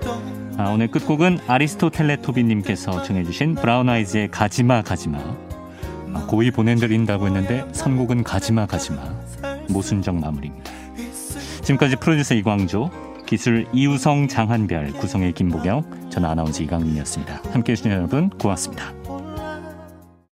아, 0.58 0.70
오늘 0.70 0.88
끝곡은 0.88 1.40
아리스토텔레토비님께서 1.48 3.04
정해주신 3.04 3.56
브라운 3.56 3.90
아이즈의 3.90 4.30
가지마 4.32 4.84
가지마. 4.84 5.18
아, 5.20 6.26
고이 6.28 6.52
보내드린다고 6.52 7.28
했는데 7.28 7.66
선곡은 7.74 8.24
가지마 8.24 8.66
가지마. 8.66 9.02
모순적 9.70 10.16
마무리입니다. 10.16 10.72
지금까지 11.62 11.98
프로듀서 11.98 12.36
이광조, 12.36 12.90
기술 13.26 13.66
이우성 13.74 14.28
장한별, 14.28 14.94
구성의 14.94 15.34
김보경, 15.34 16.10
저는 16.10 16.30
아나운서 16.30 16.64
이강민이었습니다. 16.64 17.42
함께해 17.52 17.76
주신 17.76 17.92
여러분 17.92 18.30
고맙습니다. 18.30 19.05